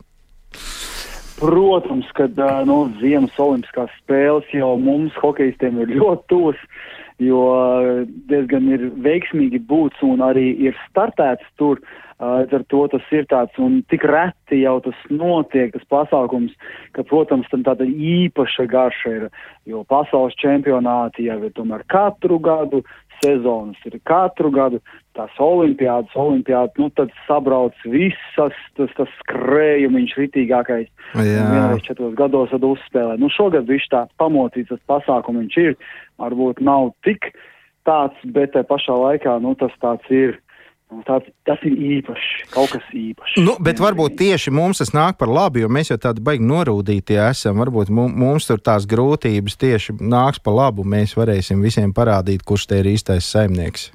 Protams, 1.41 2.07
ka 2.15 2.29
uh, 2.31 2.61
nu, 2.69 2.85
Ziemas 3.03 3.35
olimpiskās 3.43 3.91
spēles 4.05 4.55
jau 4.55 4.77
mums, 4.79 5.19
hokeistiem, 5.19 5.83
ir 5.83 5.97
ļoti 5.99 6.31
tuvas 6.31 6.63
jo 7.21 7.43
diezgan 8.31 8.69
ir 8.73 8.87
veiksmīgi 9.05 9.61
būts 9.69 10.01
un 10.07 10.25
arī 10.25 10.51
ir 10.69 10.77
startēts 10.89 11.47
tur. 11.61 11.83
Līdz 12.21 12.53
ar 12.59 12.65
to 12.69 12.81
tas 12.93 13.13
ir 13.17 13.25
tāds 13.31 13.57
un 13.57 13.79
tik 13.89 14.03
reti 14.05 14.61
jau 14.61 14.75
tas 14.85 14.97
notiek, 15.09 15.73
tas 15.73 15.87
pasākums, 15.89 16.53
ka, 16.93 17.05
protams, 17.09 17.49
tam 17.49 17.65
tāda 17.65 17.87
īpaša 17.89 18.67
garša 18.69 19.13
ir, 19.17 19.29
jo 19.65 19.87
pasaules 19.89 20.37
čempionāti 20.41 21.31
jau 21.31 21.39
ir 21.47 21.55
tomēr 21.57 21.87
katru 21.89 22.37
gadu, 22.45 22.83
sezonas 23.25 23.81
ir 23.89 23.97
katru 24.05 24.51
gadu, 24.53 24.81
tās 25.17 25.33
olimpiādas, 25.41 26.13
olimpiādas, 26.17 26.77
nu 26.81 26.91
tad 26.97 27.13
sabrauc 27.27 27.77
visas, 27.89 28.57
tas, 28.77 28.93
tas 28.99 29.17
skrējumiņš 29.23 30.15
ritīgākais. 30.21 30.93
Vienreiz 31.17 31.85
četros 31.89 32.15
gados 32.21 32.53
tad 32.53 32.65
uzspēlē. 32.69 33.17
Nu 33.21 33.33
šogad 33.33 33.69
viņš 33.69 33.89
tā 33.93 34.05
pamocīts, 34.21 34.73
tas 34.73 34.85
pasākumiņš 34.93 35.59
ir, 35.65 35.77
varbūt 36.21 36.61
nav 36.65 36.93
tik 37.07 37.33
tāds, 37.89 38.17
bet 38.25 38.53
te 38.57 38.65
pašā 38.69 38.97
laikā, 39.07 39.41
nu 39.41 39.57
tas 39.61 39.75
tāds 39.81 40.13
ir. 40.13 40.37
Nu, 40.91 41.05
tāds, 41.07 41.31
tas 41.47 41.61
ir 41.63 41.77
īpašs, 42.01 42.51
kaut 42.51 42.73
kas 42.75 42.87
īpašs. 42.91 43.37
Nu, 43.39 43.55
bet 43.63 43.79
varbūt 43.79 44.17
tieši 44.19 44.51
mums 44.51 44.83
tas 44.83 44.91
nāk 44.91 45.21
par 45.21 45.31
labu, 45.31 45.63
jo 45.63 45.69
mēs 45.71 45.93
jau 45.93 45.99
tādi 46.03 46.25
baigi 46.27 46.43
norūdīti 46.43 47.19
esam. 47.29 47.63
Varbūt 47.63 47.93
mums 47.95 48.49
tur 48.49 48.59
tās 48.59 48.89
grūtības 48.91 49.55
tieši 49.61 50.01
nāks 50.03 50.43
par 50.43 50.57
labu. 50.59 50.83
Mēs 50.83 51.15
varēsim 51.15 51.63
visiem 51.63 51.95
parādīt, 51.95 52.43
kurš 52.43 52.67
te 52.73 52.83
ir 52.83 52.91
īstais 52.91 53.31
saimnieks. 53.31 53.93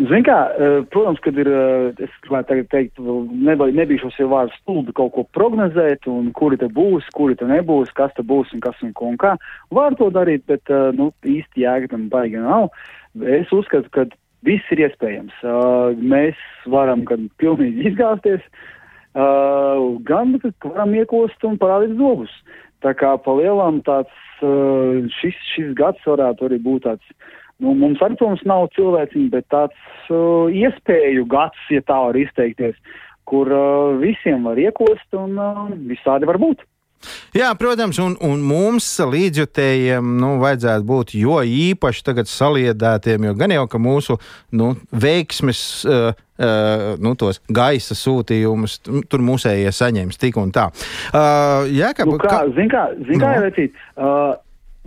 Ziniet, 0.00 0.24
kā, 0.24 0.38
eh, 0.48 0.82
protams, 0.90 1.20
kad 1.20 1.36
ir, 1.38 1.46
eh, 1.46 2.04
es 2.06 2.10
gribētu 2.24 2.64
teikt, 2.72 2.98
nebija 2.98 4.00
šos 4.00 4.16
jau 4.16 4.28
vārdus 4.30 4.56
stulbi 4.62 4.94
kaut 4.96 5.12
ko 5.12 5.26
prognozēt, 5.36 6.06
un 6.08 6.32
kuri 6.32 6.56
te 6.56 6.68
būs, 6.68 7.04
kuri 7.12 7.36
te 7.36 7.44
nebūs, 7.44 7.92
kas 7.92 8.10
te 8.16 8.22
būs 8.22 8.54
un 8.54 8.60
kas 8.60 8.74
un 8.82 8.94
un 9.00 9.18
kā. 9.18 9.36
Var 9.70 9.94
to 9.96 10.10
darīt, 10.10 10.42
bet, 10.46 10.62
eh, 10.70 10.90
nu, 10.96 11.12
īsti 11.22 11.62
jēga 11.66 11.90
tam 11.90 12.08
baigi 12.08 12.40
nav. 12.40 12.70
Es 13.20 13.48
uzskatu, 13.50 13.90
ka 13.90 14.06
viss 14.46 14.72
ir 14.74 14.84
iespējams. 14.86 15.36
Mēs 16.00 16.38
varam 16.72 17.04
gan 17.08 17.28
pilnīgi 17.42 17.90
izgāzties, 17.90 18.44
gan 19.14 20.36
varam 20.64 20.96
iekost 20.96 21.44
un 21.48 21.58
parādīt 21.60 21.98
zogus. 21.98 22.32
Tā 22.80 22.94
kā 22.96 23.12
pa 23.20 23.34
lielam 23.36 23.82
tāds, 23.84 24.14
šis, 25.20 25.36
šis 25.52 25.74
gads 25.76 26.06
varētu 26.08 26.48
arī 26.48 26.60
būt 26.64 26.86
tāds 26.88 27.14
Nu, 27.60 27.74
mums 27.76 28.00
arī, 28.00 28.16
protams, 28.16 28.40
nav 28.48 28.70
cilvēciņi, 28.72 29.28
bet 29.34 29.44
tāds 29.52 30.08
uh, 30.08 30.48
iespēju 30.48 31.26
gads, 31.28 31.60
ja 31.68 31.82
tā 31.84 31.98
var 32.06 32.16
izteikties, 32.16 32.78
kur 33.28 33.50
uh, 33.52 33.98
visiem 34.00 34.48
var 34.48 34.60
iekost 34.60 35.18
un 35.20 35.36
uh, 35.36 35.66
visādi 35.90 36.28
var 36.30 36.40
būt. 36.40 36.64
Jā, 37.36 37.50
protams, 37.58 38.00
un, 38.02 38.16
un 38.26 38.42
mums 38.44 38.88
līdzjutējiem 39.12 40.16
nu, 40.20 40.34
vajadzētu 40.42 40.86
būt 40.88 41.14
jo 41.18 41.38
īpaši 41.40 42.04
tagad 42.06 42.30
saliedētiem, 42.30 43.28
jo 43.28 43.36
gan 43.38 43.54
jau 43.54 43.66
ka 43.70 43.80
mūsu 43.82 44.18
nu, 44.56 44.74
veiksmes. 44.92 45.62
Uh, 45.88 46.26
Uh, 46.40 46.94
nu, 46.96 47.10
tos 47.20 47.36
gaisa 47.52 47.92
sūtījumus, 47.92 48.78
tur 49.12 49.20
musējie 49.20 49.68
saņems 49.76 50.16
tik 50.16 50.38
un 50.40 50.48
tā. 50.56 50.70
Uh, 51.12 51.66
jā, 51.68 51.90
kā, 51.92 52.06
nu, 52.08 52.14
kā, 52.16 52.30
kā, 52.30 52.38
zin 52.56 52.70
kā, 52.72 52.86
zin 53.10 53.20
kā 53.20 53.34
no. 53.34 53.42
Vecīt, 53.44 53.76
uh, 54.00 54.38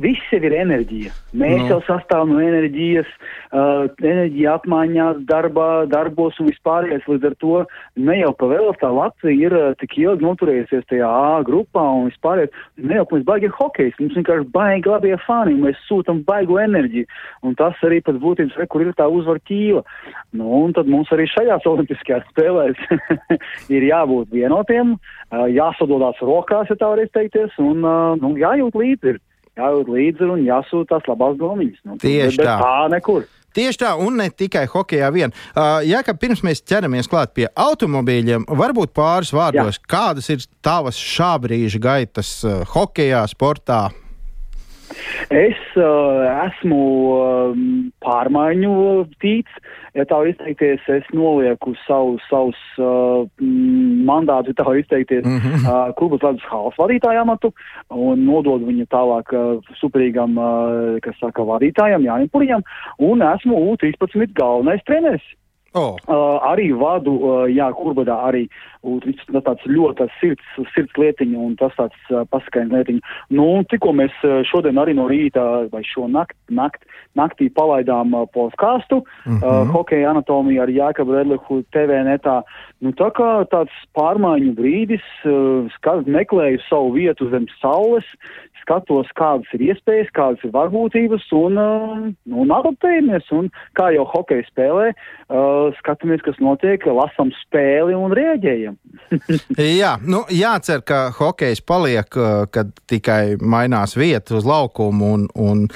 Viss 0.01 0.25
jau 0.33 0.39
ir 0.41 0.55
enerģija. 0.57 1.11
Mēs. 1.37 1.59
Nu. 1.61 1.65
jau 1.69 1.75
sastāvam 1.85 2.31
no 2.33 2.39
enerģijas, 2.41 3.09
uh, 3.53 3.83
enerģija 4.01 4.55
apmaiņās, 4.57 5.19
darbā, 5.29 5.67
darbos 5.85 6.39
un 6.41 6.47
vispārējais. 6.49 7.03
Līdz 7.11 7.27
ar 7.29 7.35
to 7.43 7.59
ne 8.01 8.15
jau 8.17 8.31
pa 8.39 8.47
vēl 8.49 8.71
tā 8.81 8.89
Latvija 8.89 9.51
ir 9.51 9.53
uh, 9.53 9.67
tik 9.77 9.93
ilgi 10.01 10.25
noturējusies 10.25 10.87
tajā 10.89 11.05
A 11.13 11.43
grupā 11.45 11.83
un 11.99 12.07
vispārējais. 12.09 12.57
Ne 12.81 12.97
jau 12.97 13.03
mums 13.11 13.27
baigi 13.27 13.51
hokejs, 13.53 13.99
mums 14.01 14.17
vienkārši 14.17 14.47
baigi 14.55 14.89
labie 14.89 15.13
fani, 15.27 15.53
mēs 15.61 15.83
sūtam 15.85 16.23
baigu 16.25 16.57
enerģiju. 16.63 17.05
Un 17.45 17.53
tas 17.59 17.77
arī 17.85 18.01
pēc 18.01 18.17
būtības, 18.23 18.57
re, 18.57 18.65
kur 18.73 18.81
ir 18.81 18.95
tā 18.97 19.05
uzvar 19.05 19.37
ķīla. 19.45 19.83
Nu, 20.39 20.47
un 20.63 20.73
tad 20.73 20.89
mums 20.89 21.11
arī 21.13 21.27
šajās 21.35 21.67
olimpiskajās 21.73 22.25
spēlēs 22.31 22.81
ir 23.75 23.85
jābūt 23.91 24.33
vienotiem, 24.33 24.97
uh, 24.97 25.45
jāsadodās 25.53 26.17
rokās, 26.25 26.73
ja 26.73 26.79
tā 26.81 26.89
var 26.95 27.03
izteikties, 27.05 27.53
un 27.61 27.85
uh, 27.85 28.17
nu, 28.17 28.33
jājūt 28.41 28.81
līdzi. 28.81 29.15
Ir 29.53 29.61
jājūt 29.61 29.93
līdzi 29.93 30.27
un 30.33 30.43
jāsūta 30.47 30.97
tās 30.97 31.07
labās 31.11 31.37
domiņas. 31.37 31.79
Nu, 31.85 31.97
Tieši 32.01 32.41
tā. 32.41 32.57
Tā 32.61 32.75
nekur. 32.93 33.25
Tieši 33.53 33.83
tā, 33.83 33.91
un 34.01 34.17
ne 34.17 34.31
tikai 34.33 34.63
hokeja 34.65 35.11
vien. 35.13 35.33
Uh, 35.53 35.83
Jā, 35.85 36.01
ka 36.01 36.15
pirms 36.17 36.41
mēs 36.41 36.63
ķeramies 36.65 37.09
klāt 37.09 37.35
pie 37.37 37.45
automobīļiem, 37.53 38.47
varbūt 38.49 38.95
pāris 38.97 39.29
vārdos, 39.35 39.77
Jā. 39.77 39.89
kādas 39.93 40.31
ir 40.33 40.41
tavas 40.65 40.97
šā 40.97 41.35
brīža 41.43 41.81
gaitas 41.83 42.39
uh, 42.47 42.63
hokeja, 42.73 43.27
sportā, 43.29 43.91
Es 45.33 45.59
uh, 45.79 46.23
esmu 46.47 46.79
uh, 47.13 47.61
pārmaiņu 48.03 48.73
tīts, 49.21 49.61
ja 49.97 50.05
tā 50.09 50.19
izteikties, 50.29 50.81
es 50.89 51.09
nolieku 51.13 51.73
savu, 51.83 52.17
savus 52.29 52.59
uh, 52.81 53.25
mandātus, 54.07 54.53
ja 54.53 54.63
tā 54.63 54.75
izteikties, 54.79 55.25
mm 55.25 55.37
-hmm. 55.37 55.67
uh, 55.67 55.93
klubas 55.97 56.23
ledus 56.25 56.49
halas 56.49 56.79
vadītāju 56.81 57.21
amatu 57.21 57.53
un 57.89 58.25
nododu 58.25 58.65
viņu 58.65 58.87
tālāk 58.89 59.33
uh, 59.33 59.61
superīgam, 59.81 60.37
uh, 60.37 60.99
kas 61.01 61.15
saka, 61.19 61.41
vadītājam 61.41 62.05
Jānim 62.05 62.29
Puriņam, 62.29 62.61
un 62.97 63.21
esmu 63.21 63.55
U13 63.73 64.33
galvenais 64.33 64.83
treneris. 64.83 65.25
Oh. 65.73 65.97
Uh, 66.05 66.37
arī 66.45 66.67
vadu, 66.77 67.15
uh, 67.17 67.45
jā, 67.49 67.65
kurbadā 67.73 68.19
arī 68.27 68.43
ir 68.83 69.41
tāds 69.41 69.63
ļoti 69.65 70.05
sirds, 70.19 70.49
sirds 70.75 70.99
lietiņa 70.99 71.39
un 71.39 71.55
tas 71.57 71.73
tāds 71.77 72.11
uh, 72.11 72.23
pasakains 72.29 72.73
lietiņa. 72.75 73.01
Nu, 73.33 73.47
tikko 73.71 73.93
mēs 73.97 74.13
uh, 74.21 74.43
šodien 74.45 74.77
arī 74.77 74.93
no 74.97 75.07
rīta 75.09 75.65
vai 75.71 75.81
šo 75.87 76.05
nakt, 76.11 76.35
nakt, 76.51 76.85
naktī 77.17 77.49
palaidām 77.49 78.13
uh, 78.13 78.27
podkāstu, 78.35 79.01
mm 79.25 79.39
-hmm. 79.39 79.41
uh, 79.41 79.73
hokeja 79.73 80.11
anatomija 80.11 80.63
ar 80.63 80.69
Jākabu 80.69 81.17
Redlihu 81.17 81.63
TV 81.73 82.03
netā. 82.05 82.41
Nu, 82.81 82.91
tā 82.91 83.09
kā 83.15 83.47
tāds 83.49 83.73
pārmaiņu 83.97 84.53
brīdis, 84.53 85.05
uh, 85.25 85.71
skat, 85.77 86.05
meklēju 86.05 86.59
savu 86.69 86.91
vietu 86.91 87.29
zem 87.29 87.47
saules, 87.61 88.05
skatos, 88.63 89.07
kādas 89.19 89.47
ir 89.55 89.61
iespējas, 89.71 90.11
kādas 90.15 90.43
ir 90.43 90.51
varbūtības 90.55 91.25
un, 91.35 91.57
uh, 91.59 92.05
un 92.43 92.53
adaptējamies. 92.55 93.27
Un 93.35 93.49
kā 93.79 93.91
jau 93.95 94.05
hokeja 94.07 94.45
spēlē, 94.47 94.91
uh, 94.93 95.62
skatāmies, 95.79 96.23
kas 96.25 96.39
notiek, 96.43 96.85
lasām 96.87 97.31
spēli 97.41 97.95
un 97.97 98.15
rēģējam. 98.15 98.77
Jā, 99.81 99.95
nu, 100.03 100.23
jācer, 100.33 100.83
ka 100.87 101.05
hokejs 101.17 101.63
paliek, 101.65 102.17
uh, 102.19 102.43
kad 102.53 102.73
tikai 102.89 103.37
mainās 103.41 103.97
vieta 103.99 104.37
uz 104.39 104.49
laukumu 104.49 105.13
un, 105.17 105.29
un 105.35 105.67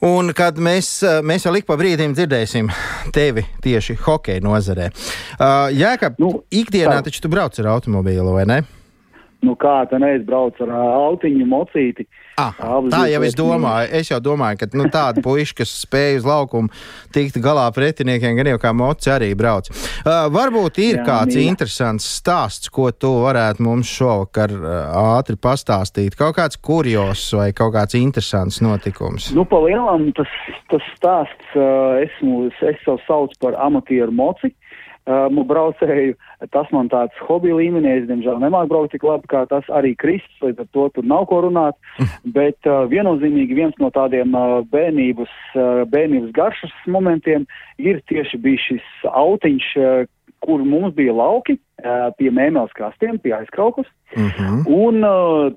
Un 0.00 0.30
kad 0.32 0.56
mēs, 0.56 0.86
uh, 1.04 1.18
mēs 1.20 1.44
vēl 1.44 1.58
ik 1.58 1.66
pa 1.68 1.74
brīdim 1.76 2.14
dzirdēsim 2.16 2.70
tevi 3.12 3.42
tieši 3.60 3.98
hokeja 4.00 4.40
nozarē. 4.40 4.86
Uh, 4.88 5.68
Jā, 5.76 5.90
ka 6.00 6.14
nu, 6.16 6.38
ikdienā 6.48 7.02
tā. 7.02 7.10
taču 7.10 7.20
tu 7.26 7.28
brauc 7.28 7.58
ar 7.60 7.68
automobīlu, 7.74 8.32
vai 8.32 8.46
ne? 8.48 8.56
Nu 9.44 9.52
kā 9.60 9.82
tā 9.92 10.00
neizbrauc 10.00 10.56
ar 10.64 10.72
uh, 10.72 10.86
autiņu 11.10 11.44
mocīti? 11.52 12.08
Ah, 12.40 12.80
tā 12.92 13.02
jau 13.10 13.22
es 13.26 13.36
domāju. 13.38 13.88
Es 14.00 14.10
jau 14.10 14.20
domāju, 14.22 14.60
ka 14.62 14.68
nu, 14.78 14.86
tādi 14.92 15.22
puiši, 15.24 15.56
kas 15.60 15.74
spēj 15.84 16.20
uz 16.20 16.28
laukumu 16.28 16.72
tikt 17.14 17.38
galā 17.42 17.66
pretiniekiem, 17.74 18.38
gan 18.38 18.52
jau 18.52 18.60
kā 18.62 18.72
moci 18.76 19.12
arī 19.12 19.30
brauc. 19.38 19.70
Uh, 19.70 20.28
varbūt 20.32 20.80
ir 20.82 21.00
Jā, 21.00 21.06
kāds 21.08 21.36
mīļa. 21.36 21.52
interesants 21.52 22.08
stāsts, 22.20 22.72
ko 22.72 22.88
tu 22.92 23.12
varētu 23.24 23.66
mums 23.66 23.90
šovakar 23.90 24.54
uh, 24.56 24.72
ātri 25.18 25.36
pastāstīt. 25.40 26.18
Kaut 26.18 26.38
kāds 26.38 26.60
kurjos 26.60 27.26
vai 27.36 27.50
kaut 27.56 27.74
kāds 27.76 27.98
interesants 27.98 28.62
notikums. 28.64 29.30
Nu, 29.36 29.44
pa 29.48 29.60
lielam 29.64 30.10
tas, 30.16 30.32
tas 30.72 30.90
stāsts, 30.96 31.54
uh, 31.56 32.00
esmu, 32.06 32.48
es 32.50 32.84
sev 32.84 33.00
saucu 33.06 33.38
par 33.42 33.58
amatieru 33.68 34.14
moci. 34.14 34.50
Uh, 34.50 34.69
um, 35.10 35.40
braucēju. 35.48 36.14
Tas 36.54 36.70
man 36.72 36.88
tāds 36.92 37.16
hobija 37.26 37.58
līmenī, 37.58 37.96
es 38.00 38.06
diemžēl 38.08 38.38
nemāku 38.40 38.70
braukt 38.72 38.94
tik 38.94 39.04
labi 39.04 39.28
kā 39.30 39.42
tas 39.50 39.66
arī 39.76 39.92
Kristus, 39.98 40.38
līdz 40.44 40.64
ar 40.64 40.70
to 40.76 40.86
tur 40.94 41.08
nav 41.10 41.26
ko 41.30 41.42
runāt. 41.46 41.76
Bet 42.36 42.70
uh, 42.70 42.86
viennozīmīgi 42.90 43.58
viens 43.58 43.76
no 43.82 43.90
tādiem 43.94 44.36
uh, 44.36 44.60
bērnības, 44.72 45.34
uh, 45.56 45.82
bērnības 45.90 46.32
garšas 46.36 46.72
momentiem 46.86 47.48
ir 47.82 48.00
tieši 48.08 48.40
bijis 48.40 48.70
šis 48.70 48.88
autiņš, 49.10 49.68
uh, 49.80 50.08
kur 50.44 50.64
mums 50.64 50.94
bija 50.96 51.12
lauki 51.14 51.58
pie 52.18 52.28
mēmēles 52.34 52.72
krastiem, 52.76 53.18
pie 53.20 53.32
aizkraukas. 53.36 53.88
Uh 54.10 54.22
mhm. 54.22 54.30
-huh. 54.38 54.62
Un 54.66 55.04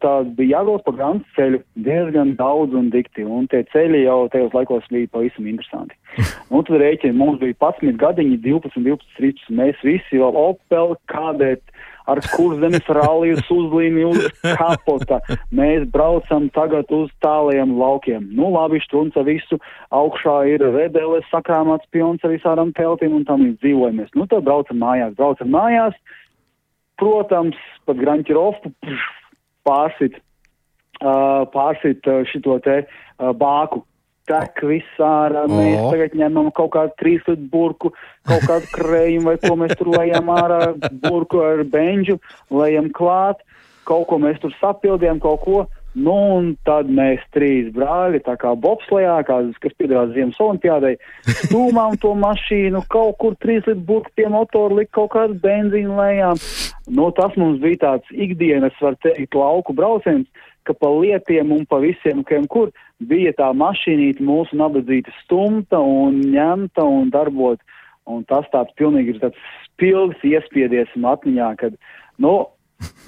tā 0.03 0.13
bija 0.37 0.59
jābrauc 0.59 0.83
pa 0.85 0.91
grāmatu 0.91 1.25
ceļu 1.35 1.59
diezgan 1.75 2.35
daudz 2.35 2.73
un 2.73 2.89
dikti, 2.89 3.23
un 3.25 3.47
tie 3.47 3.63
ceļi 3.73 4.03
jau 4.03 4.29
tajos 4.29 4.53
laikos 4.53 4.83
bija 4.91 5.07
pavisam 5.11 5.47
interesanti. 5.47 5.95
un 6.53 6.63
tad 6.63 6.77
rēķini 6.81 7.17
mums 7.17 7.39
bija 7.39 7.53
11 7.59 7.97
gadiņi, 7.97 8.37
12, 8.37 8.83
12 8.85 9.19
rītus, 9.19 9.49
mēs 9.49 9.75
visi 9.83 10.21
vēl 10.21 10.35
Opel, 10.35 10.95
kādēt, 11.07 11.61
ar 12.09 12.19
kurzemes 12.33 12.87
rallijas 12.91 13.47
uzlīmi 13.53 14.05
uz 14.09 14.25
kapota. 14.59 15.19
Mēs 15.55 15.85
braucam 15.93 16.49
tagad 16.55 16.91
uz 16.93 17.11
tāliem 17.23 17.77
laukiem. 17.79 18.25
Nu, 18.35 18.49
labi, 18.53 18.81
štrunca 18.83 19.23
visu, 19.27 19.59
augšā 19.93 20.35
ir 20.53 20.65
rebeles 20.75 21.27
sakrāmāts 21.31 21.87
pions 21.93 22.23
ar 22.23 22.33
visādām 22.35 22.73
teltīm 22.77 23.15
un 23.19 23.25
tam 23.29 23.45
līdz 23.45 23.61
dzīvojamies. 23.63 24.11
Nu, 24.17 24.27
tad 24.31 24.45
braucam 24.47 24.81
mājās, 24.83 25.15
braucam 25.19 25.53
mājās. 25.53 25.97
Protams, 27.01 27.57
pat 27.87 27.97
Granķirofu 27.97 28.69
pārsit, 29.67 30.19
pārsit 31.01 32.11
šito 32.29 32.59
te 32.63 32.83
bāku 33.39 33.81
tek 34.29 34.63
viss 34.67 35.03
ārā. 35.03 35.45
Mēs 35.51 35.77
oh. 35.79 35.91
tagad 35.93 36.17
ņemam 36.19 36.49
kaut 36.55 36.73
kādu 36.75 36.95
trīs 37.01 37.23
litru 37.27 37.49
burku, 37.51 37.93
kaut 38.29 38.47
kādu 38.47 38.69
krējumu 38.73 39.31
vai 39.31 39.37
ko 39.43 39.55
mēs 39.59 39.75
tur 39.79 39.93
lejam 39.95 40.31
ārā, 40.33 40.61
burku 41.03 41.43
ar 41.43 41.63
benžu, 41.67 42.19
lejam 42.53 42.91
klāt, 42.95 43.43
kaut 43.87 44.07
ko 44.09 44.19
mēs 44.23 44.41
tur 44.43 44.55
sapildījām, 44.61 45.23
kaut 45.23 45.41
ko. 45.45 45.63
Nu, 45.93 46.13
un 46.39 46.45
tad 46.65 46.87
mēs 46.89 47.21
trīs 47.35 47.67
brāļi, 47.75 48.23
tā 48.25 48.33
kā 48.41 48.55
bobslējā, 48.57 49.19
kas 49.29 49.75
piedalās 49.77 50.15
Ziemas 50.15 50.39
olimpiādai, 50.41 50.95
stūmām 51.43 51.99
to 52.01 52.15
mašīnu, 52.17 52.81
kaut 52.89 53.19
kur 53.21 53.35
trīs 53.37 53.61
litru 53.67 53.83
burku 53.91 54.09
pie 54.17 54.25
motora 54.33 54.79
likt 54.79 54.89
kaut 54.97 55.11
kādu 55.13 55.37
benzīnu 55.43 55.99
lejām. 55.99 56.41
Nu, 56.89 57.11
tas 57.13 57.37
mums 57.37 57.61
bija 57.61 57.83
tāds 57.83 58.09
ikdienas, 58.09 58.73
var 58.81 58.97
teikt, 59.05 59.37
lauku 59.37 59.77
brauciens 59.77 60.25
ka 60.67 60.75
pa 60.77 60.89
lietiem 60.91 61.51
un 61.55 61.65
pa 61.69 61.79
visiem, 61.83 62.23
kur 62.23 62.71
bija 63.03 63.33
tā 63.37 63.51
mašīnīte 63.57 64.23
mūsu 64.23 64.57
nabadzīta 64.59 65.13
stumta 65.23 65.79
un 65.79 66.21
ņemta 66.33 66.85
un 66.87 67.11
darbot. 67.13 67.61
Un 68.09 68.25
tas 68.27 68.47
tāds 68.51 68.73
pilnīgi 68.79 69.15
ir 69.15 69.21
tāds 69.21 69.39
spilgs 69.63 70.19
iespiedies 70.27 70.91
atmiņā, 70.91 71.53
kad, 71.61 71.77
nu, 72.19 72.33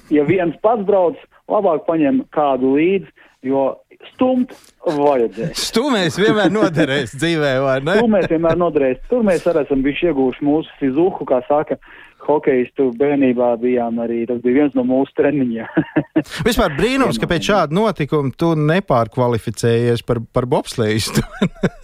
ja 0.08 0.24
viens 0.24 0.56
pats 0.64 0.86
brauc, 0.88 1.20
labāk 1.52 1.84
paņem 1.88 2.22
kādu 2.32 2.72
līdzi, 2.78 3.12
jo 3.46 3.66
stumt 4.12 4.54
vajadzēs. 4.86 5.60
Stūmēs 5.70 6.18
vienmēr 6.20 6.50
noderēs 6.52 7.14
dzīvē, 7.16 7.52
vai 7.64 7.76
ne? 7.84 7.98
Stūmēs 8.00 8.28
vienmēr 8.32 8.58
noderēs. 8.60 9.04
Tur 9.10 9.24
mēs 9.26 9.46
arī 9.50 9.64
esam 9.66 9.84
bijuši 9.84 10.10
iegūši 10.10 10.46
mūsu 10.46 10.80
fizuhu, 10.80 11.28
kā 11.28 11.42
saka, 11.48 11.78
hokeistu 12.26 12.90
bērnībā 12.98 13.52
bijām 13.62 14.00
arī, 14.04 14.24
tas 14.28 14.40
bija 14.44 14.62
viens 14.62 14.76
no 14.76 14.84
mūsu 14.86 15.14
treniņiem. 15.18 15.84
Vispār 16.48 16.74
brīnums, 16.78 17.20
ka 17.20 17.28
pēc 17.30 17.50
šāda 17.50 17.76
notikuma 17.76 18.34
tu 18.38 18.52
nepārkvalificējies 18.58 20.04
par, 20.06 20.22
par 20.34 20.48
bobslējistu. 20.50 21.24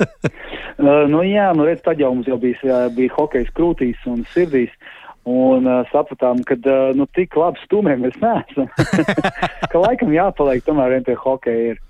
uh, 0.82 1.04
nu 1.10 1.22
jā, 1.26 1.50
nu 1.56 1.68
redz, 1.68 1.84
tad 1.86 2.02
jau 2.02 2.12
mums 2.14 2.30
jau 2.30 2.40
bija, 2.42 2.88
bija 2.96 3.14
hokejs 3.18 3.54
krūtīs 3.56 4.02
un 4.10 4.26
sirdīs. 4.34 4.74
Un 5.22 5.68
uh, 5.70 5.84
sapratām, 5.92 6.40
ka 6.42 6.56
uh, 6.58 6.90
nu, 6.98 7.06
tik 7.14 7.36
labi 7.38 7.60
stūmē 7.62 7.94
mēs 8.00 8.16
neesam. 8.18 8.66
ka 9.70 9.82
laikam 9.84 10.10
jāpaliek 10.10 10.66
tomēr 10.66 10.96
vien 10.96 11.06
pie 11.06 11.14
hokeja. 11.14 11.76
Ir. 11.76 11.82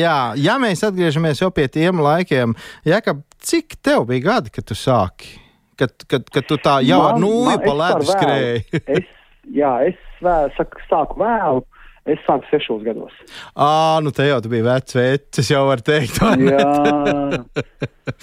Jā, 0.00 0.18
ja 0.40 0.56
mēs 0.62 0.80
atgriežamies 0.88 1.44
jau 1.44 1.52
pie 1.52 1.68
tiem 1.68 2.00
laikiem, 2.00 2.56
Jākab, 2.88 3.20
cik 3.44 3.76
tev 3.84 4.08
bija 4.08 4.30
gadi, 4.30 4.54
kad 4.54 4.64
tu 4.70 4.78
sāki? 4.78 5.43
Kad, 5.78 5.94
kad, 6.10 6.26
kad 6.32 6.48
tu 6.48 6.58
tā 6.62 6.78
jau 6.86 7.02
man, 7.02 7.14
ar 7.14 7.22
nulli 7.22 7.54
pa 7.64 7.76
ledu 7.82 8.08
skrēji? 8.10 8.82
es, 8.98 9.14
jā, 9.60 9.76
es 9.90 10.20
vēl, 10.24 10.50
saku, 10.58 10.84
sāku 10.90 11.22
vēlu. 11.22 11.64
Es 12.04 12.20
sāku 12.26 12.44
sešos 12.50 12.82
gados. 12.84 13.12
Ah, 13.56 13.96
nu 14.04 14.10
te 14.12 14.26
jau 14.26 14.36
bija 14.52 14.66
vecs 14.66 14.96
veids, 14.96 15.38
es 15.40 15.48
jau 15.48 15.62
varu 15.70 15.84
teikt. 15.86 16.18
jā, 16.52 16.66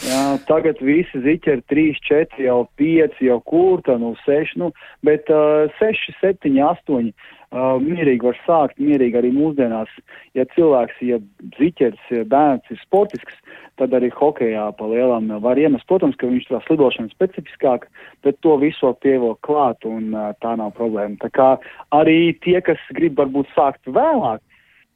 jā, 0.05 0.19
tagad 0.45 0.83
visi 0.85 1.21
ziķi 1.23 1.55
ir 1.55 1.63
3, 1.73 2.01
4, 2.05 2.43
jau 2.45 2.59
5, 2.77 3.17
jau 3.25 3.39
kur, 3.49 3.81
tā 3.87 3.95
nu 3.97 4.13
6, 4.21 4.53
nu, 4.61 4.69
bet 5.07 5.33
uh, 5.33 5.65
6, 5.79 6.13
7, 6.21 6.53
8 6.61 7.09
uh, 7.09 7.81
mierīgi 7.81 8.29
var 8.29 8.37
sākt, 8.45 8.77
mierīgi 8.77 9.17
arī 9.17 9.33
mūsdienās. 9.33 9.89
Ja 10.37 10.45
cilvēks, 10.53 11.01
ja 11.09 11.17
ziķers, 11.57 12.05
ja 12.13 12.27
bērns 12.29 12.69
ir 12.69 12.81
sportisks, 12.85 13.41
tad 13.81 13.95
arī 13.97 14.11
hokejā 14.13 14.67
pa 14.77 14.89
lielām 14.91 15.31
var 15.41 15.59
iemest. 15.59 15.87
Protams, 15.89 16.17
ka 16.21 16.29
viņš 16.29 16.51
tā 16.51 16.61
slidošana 16.67 17.09
specifiskāk, 17.15 17.87
bet 18.25 18.37
to 18.45 18.55
visu 18.61 18.93
pievilk 19.01 19.41
klāt 19.47 19.87
un 19.89 20.13
tā 20.43 20.53
nav 20.59 20.75
problēma. 20.77 21.17
Tā 21.23 21.31
kā 21.33 21.49
arī 21.97 22.35
tie, 22.45 22.59
kas 22.65 22.81
grib 22.93 23.17
varbūt 23.19 23.49
sākt 23.57 23.89
vēlāk, 23.89 24.43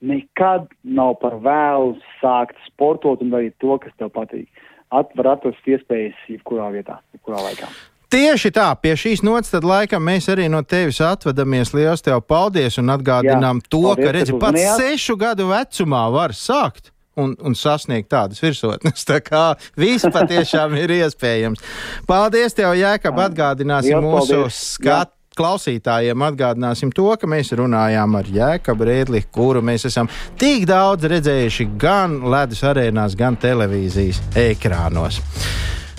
nekad 0.05 0.69
nav 0.83 1.17
par 1.23 1.39
vēlu 1.41 1.95
sākt 2.21 2.59
sportot 2.67 3.23
un 3.25 3.33
darīt 3.33 3.57
to, 3.63 3.79
kas 3.81 3.95
tev 3.97 4.13
patīk. 4.13 4.47
At, 4.93 5.11
var 5.17 5.33
atrast 5.33 5.65
iespējas 5.67 6.17
jebkurā 6.29 6.69
vietā, 6.75 7.01
jebkurā 7.15 7.41
laikā. 7.49 7.69
Tieši 8.15 8.51
tā, 8.53 8.69
pie 8.79 8.93
šīs 8.95 9.23
nots 9.25 9.49
tad 9.51 9.65
laikam 9.65 10.03
mēs 10.05 10.29
arī 10.31 10.45
no 10.51 10.61
tevis 10.61 11.01
atvadamies. 11.03 11.73
Liels 11.75 12.05
tev 12.05 12.21
paldies 12.29 12.77
un 12.79 12.93
atgādinām 12.93 13.59
Jā, 13.63 13.67
to, 13.67 13.81
paldies, 13.89 14.05
ka 14.05 14.13
redzi, 14.15 14.35
pats 14.39 14.67
sešu 14.77 15.17
gadu 15.19 15.49
vecumā 15.49 16.05
var 16.13 16.35
sākt. 16.37 16.93
Un, 17.15 17.31
un 17.47 17.53
sasniegt 17.55 18.09
tādas 18.11 18.41
virsotnes. 18.43 19.05
Tā 19.07 19.21
kā 19.23 19.43
viss 19.79 20.03
patiešām 20.11 20.75
ir 20.81 20.91
iespējams. 20.97 21.61
Paldies, 22.09 22.57
tev, 22.57 22.73
Jēkab, 22.75 23.21
atgādināsim 23.29 23.95
Liels 23.95 24.09
mūsu 24.09 24.41
skatu 24.51 25.15
klausītājiem 25.35 26.23
atgādināsim 26.29 26.91
to, 26.95 27.09
ka 27.19 27.27
mēs 27.27 27.51
runājām 27.59 28.15
ar 28.19 28.29
Jēkabu 28.37 28.87
Rēdli, 28.87 29.25
kuru 29.35 29.63
mēs 29.65 29.87
esam 29.89 30.09
tik 30.39 30.67
daudz 30.69 31.07
redzējuši 31.11 31.69
gan 31.79 32.21
ledus 32.31 32.63
arēnās, 32.67 33.17
gan 33.19 33.39
televīzijas 33.39 34.21
ekrānos. 34.45 35.19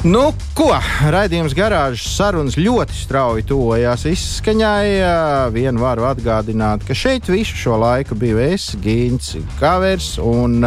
Nu, 0.07 0.29
ko? 0.55 0.69
Raidījums 1.11 1.55
garāžas 1.57 2.05
sarunas 2.15 2.55
ļoti 2.61 2.95
strauji 2.95 3.43
tuvojās 3.49 4.05
izskaņai. 4.07 4.91
Vienu 5.51 5.81
varu 5.83 6.05
atgādināt, 6.07 6.85
ka 6.87 6.95
šeit 6.95 7.27
visu 7.27 7.57
šo 7.59 7.79
laiku 7.83 8.15
biju 8.15 8.39
es, 8.45 8.69
Gīns 8.85 9.33
Kavers, 9.59 10.13
un 10.23 10.61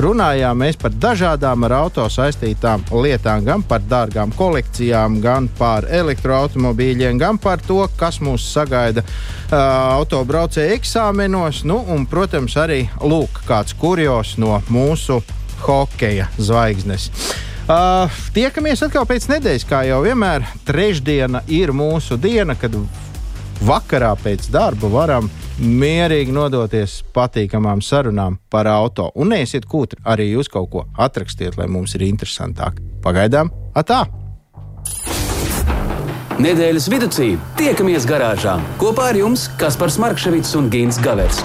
runājām 0.00 0.62
mēs 0.62 0.78
par 0.80 0.94
dažādām 0.96 1.66
ar 1.68 1.74
auto 1.82 2.06
saistītām 2.08 2.86
lietām, 3.04 3.42
gan 3.44 3.64
par 3.68 3.84
dārgām 3.90 4.32
kolekcijām, 4.38 5.18
gan 5.20 5.50
par 5.58 5.84
elektroautomobīļiem, 5.84 7.20
gan 7.20 7.36
par 7.42 7.60
to, 7.66 7.82
kas 8.00 8.22
mūs 8.24 8.46
sagaida 8.54 9.04
uh, 9.04 9.58
autobraucēju 9.98 10.78
eksāmenos, 10.78 11.60
nu, 11.68 11.82
un, 11.92 12.08
protams, 12.08 12.56
arī 12.56 12.86
lūk, 13.04 13.42
kāds 13.50 13.76
kurjos 13.76 14.38
no 14.40 14.62
mūsu 14.72 15.20
hokeja 15.66 16.30
zvaigznes. 16.40 17.10
Uh, 17.68 18.08
tiekamies 18.32 18.80
atkal 18.80 19.04
pēc 19.04 19.26
nedēļas, 19.28 19.64
kā 19.68 19.82
jau 19.84 19.98
vienmēr. 20.00 20.46
Trešdiena 20.64 21.42
ir 21.52 21.68
mūsu 21.76 22.16
diena, 22.16 22.54
kad 22.56 22.72
vakarā 23.60 24.14
pēc 24.16 24.46
darba 24.48 24.88
varam 24.88 25.28
mierīgi 25.60 26.32
nodoties 26.32 27.02
patīkamām 27.12 27.82
sarunām 27.84 28.38
par 28.48 28.70
auto. 28.72 29.10
Un 29.20 29.34
neesiet 29.34 29.68
kūtri, 29.68 30.00
arī 30.08 30.30
jūs 30.30 30.48
kaut 30.48 30.70
ko 30.72 30.86
atrakstiet, 30.96 31.58
lai 31.60 31.68
mums 31.68 31.92
ir 31.98 32.06
interesantāk. 32.08 32.80
Pagaidām, 33.04 33.52
atā! 33.76 34.06
Nedēļas 36.40 36.88
vidū 36.88 37.10
tiekamies 37.58 38.08
garāžā 38.08 38.56
kopā 38.80 39.10
ar 39.12 39.20
jums 39.20 39.50
Kaspars 39.60 40.00
Markevits 40.00 40.56
un 40.56 40.72
Gins 40.72 40.96
Gavers. 41.04 41.44